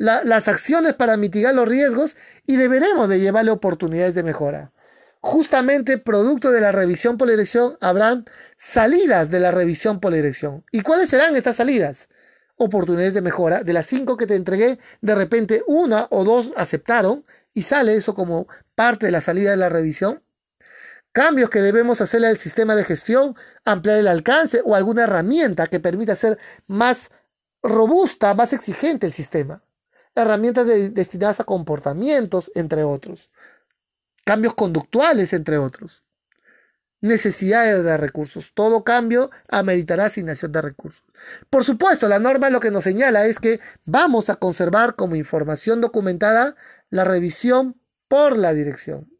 [0.00, 2.16] las acciones para mitigar los riesgos
[2.46, 4.72] y deberemos de llevarle oportunidades de mejora.
[5.20, 8.24] Justamente producto de la revisión por elección habrán
[8.56, 10.64] salidas de la revisión por.
[10.72, 12.08] ¿Y cuáles serán estas salidas?
[12.56, 13.62] Oportunidades de mejora.
[13.62, 18.14] De las cinco que te entregué, de repente una o dos aceptaron y sale eso
[18.14, 20.22] como parte de la salida de la revisión.
[21.12, 23.36] Cambios que debemos hacerle al sistema de gestión,
[23.66, 27.10] ampliar el alcance o alguna herramienta que permita ser más
[27.62, 29.62] robusta, más exigente el sistema
[30.20, 33.30] herramientas destinadas a comportamientos, entre otros,
[34.24, 36.04] cambios conductuales, entre otros,
[37.00, 38.52] necesidades de recursos.
[38.54, 41.02] Todo cambio ameritará asignación de recursos.
[41.48, 45.80] Por supuesto, la norma lo que nos señala es que vamos a conservar como información
[45.80, 46.56] documentada
[46.90, 49.10] la revisión por la dirección.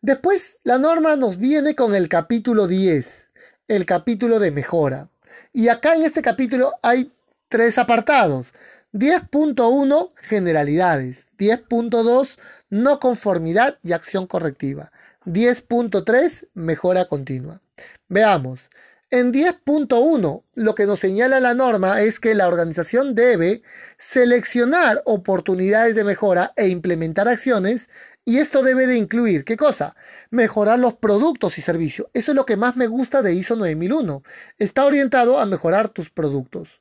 [0.00, 3.28] Después, la norma nos viene con el capítulo 10,
[3.68, 5.08] el capítulo de mejora.
[5.52, 7.10] Y acá en este capítulo hay
[7.48, 8.52] tres apartados.
[8.94, 11.26] 10.1 Generalidades.
[11.36, 12.38] 10.2
[12.70, 14.92] No conformidad y acción correctiva.
[15.26, 17.60] 10.3 Mejora continua.
[18.08, 18.70] Veamos.
[19.10, 23.62] En 10.1 lo que nos señala la norma es que la organización debe
[23.98, 27.88] seleccionar oportunidades de mejora e implementar acciones
[28.24, 29.96] y esto debe de incluir, ¿qué cosa?
[30.30, 32.06] Mejorar los productos y servicios.
[32.14, 34.22] Eso es lo que más me gusta de ISO 9001.
[34.58, 36.80] Está orientado a mejorar tus productos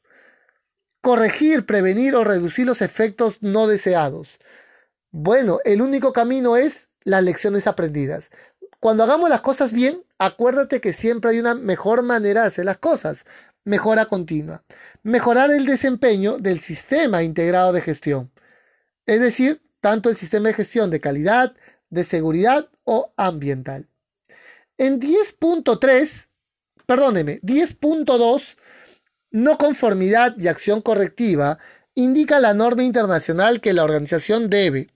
[1.04, 4.40] corregir, prevenir o reducir los efectos no deseados.
[5.12, 8.30] Bueno, el único camino es las lecciones aprendidas.
[8.80, 12.78] Cuando hagamos las cosas bien, acuérdate que siempre hay una mejor manera de hacer las
[12.78, 13.26] cosas.
[13.66, 14.64] Mejora continua.
[15.04, 18.32] Mejorar el desempeño del sistema integrado de gestión.
[19.06, 21.54] Es decir, tanto el sistema de gestión de calidad,
[21.90, 23.90] de seguridad o ambiental.
[24.78, 26.28] En 10.3,
[26.86, 28.56] perdóneme, 10.2
[29.34, 31.58] no conformidad y acción correctiva
[31.96, 34.88] indica la norma internacional que la organización debe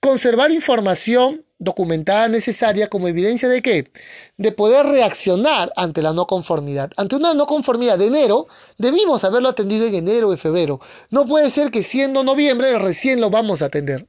[0.00, 3.90] conservar información documentada necesaria como evidencia de qué?
[4.36, 6.92] De poder reaccionar ante la no conformidad.
[6.96, 8.46] Ante una no conformidad de enero,
[8.78, 10.80] debimos haberlo atendido en enero o febrero.
[11.10, 14.06] No puede ser que siendo noviembre recién lo vamos a atender.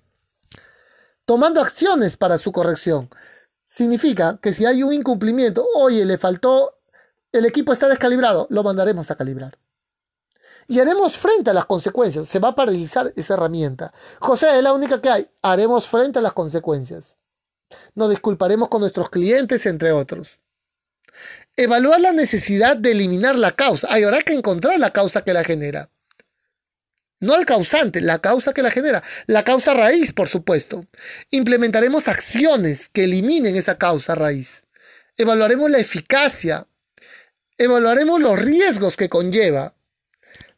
[1.25, 3.09] Tomando acciones para su corrección.
[3.65, 6.76] Significa que si hay un incumplimiento, oye, le faltó
[7.31, 9.57] el equipo está descalibrado, lo mandaremos a calibrar.
[10.67, 12.27] Y haremos frente a las consecuencias.
[12.27, 13.93] Se va a paralizar esa herramienta.
[14.19, 15.29] José, es la única que hay.
[15.41, 17.17] Haremos frente a las consecuencias.
[17.95, 20.41] Nos disculparemos con nuestros clientes, entre otros.
[21.55, 23.87] Evaluar la necesidad de eliminar la causa.
[23.89, 25.89] Hay habrá que encontrar la causa que la genera.
[27.19, 29.03] No el causante, la causa que la genera.
[29.25, 30.85] La causa raíz, por supuesto.
[31.31, 34.65] Implementaremos acciones que eliminen esa causa raíz.
[35.15, 36.67] Evaluaremos la eficacia
[37.57, 39.73] Evaluaremos los riesgos que conlleva.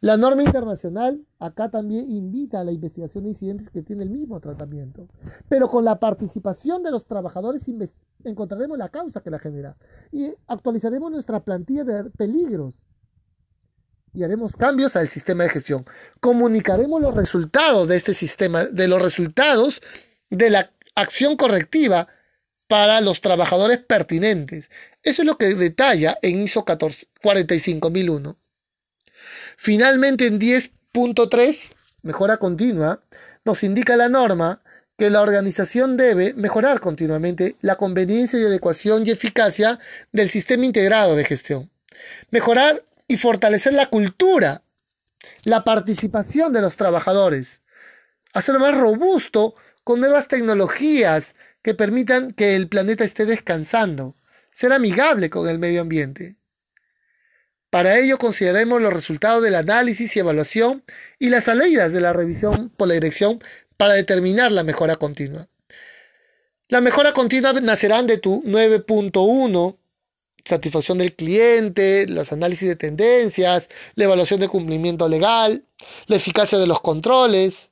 [0.02, 4.40] La norma internacional acá también invita a la investigación de incidentes que tiene el mismo
[4.40, 5.08] tratamiento.
[5.48, 7.64] Pero con la participación de los trabajadores
[8.24, 9.78] encontraremos la causa que la genera.
[10.12, 12.74] Y actualizaremos nuestra plantilla de peligros.
[14.14, 15.86] Y haremos cambios al sistema de gestión.
[16.20, 19.82] Comunicaremos los resultados de este sistema, de los resultados
[20.30, 22.08] de la acción correctiva
[22.68, 24.70] para los trabajadores pertinentes.
[25.04, 28.38] Eso es lo que detalla en ISO 45001.
[29.58, 31.72] Finalmente, en 10.3,
[32.02, 33.02] mejora continua,
[33.46, 34.62] nos indica la norma
[34.98, 39.80] que la organización debe mejorar continuamente la conveniencia y adecuación y eficacia
[40.12, 41.70] del sistema integrado de gestión.
[42.32, 44.62] Mejorar y fortalecer la cultura,
[45.46, 47.62] la participación de los trabajadores.
[48.34, 54.16] Hacerlo más robusto con nuevas tecnologías, que permitan que el planeta esté descansando,
[54.60, 56.36] ser amigable con el medio ambiente.
[57.70, 60.84] Para ello consideremos los resultados del análisis y evaluación
[61.18, 63.40] y las salidas de la revisión por la dirección
[63.78, 65.48] para determinar la mejora continua.
[66.68, 69.78] La mejora continua nacerán de tu 9.1,
[70.44, 75.64] satisfacción del cliente, los análisis de tendencias, la evaluación de cumplimiento legal,
[76.08, 77.70] la eficacia de los controles,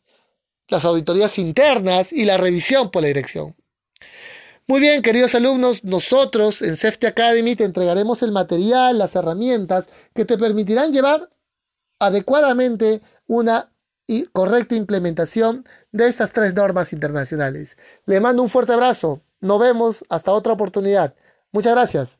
[0.69, 3.57] las auditorías internas y la revisión por la dirección.
[4.69, 10.25] Muy bien, queridos alumnos, nosotros en Safety Academy te entregaremos el material, las herramientas que
[10.25, 11.29] te permitirán llevar
[11.99, 13.71] adecuadamente una
[14.33, 17.77] correcta implementación de estas tres normas internacionales.
[18.05, 19.21] Le mando un fuerte abrazo.
[19.39, 21.15] Nos vemos hasta otra oportunidad.
[21.53, 22.19] Muchas gracias.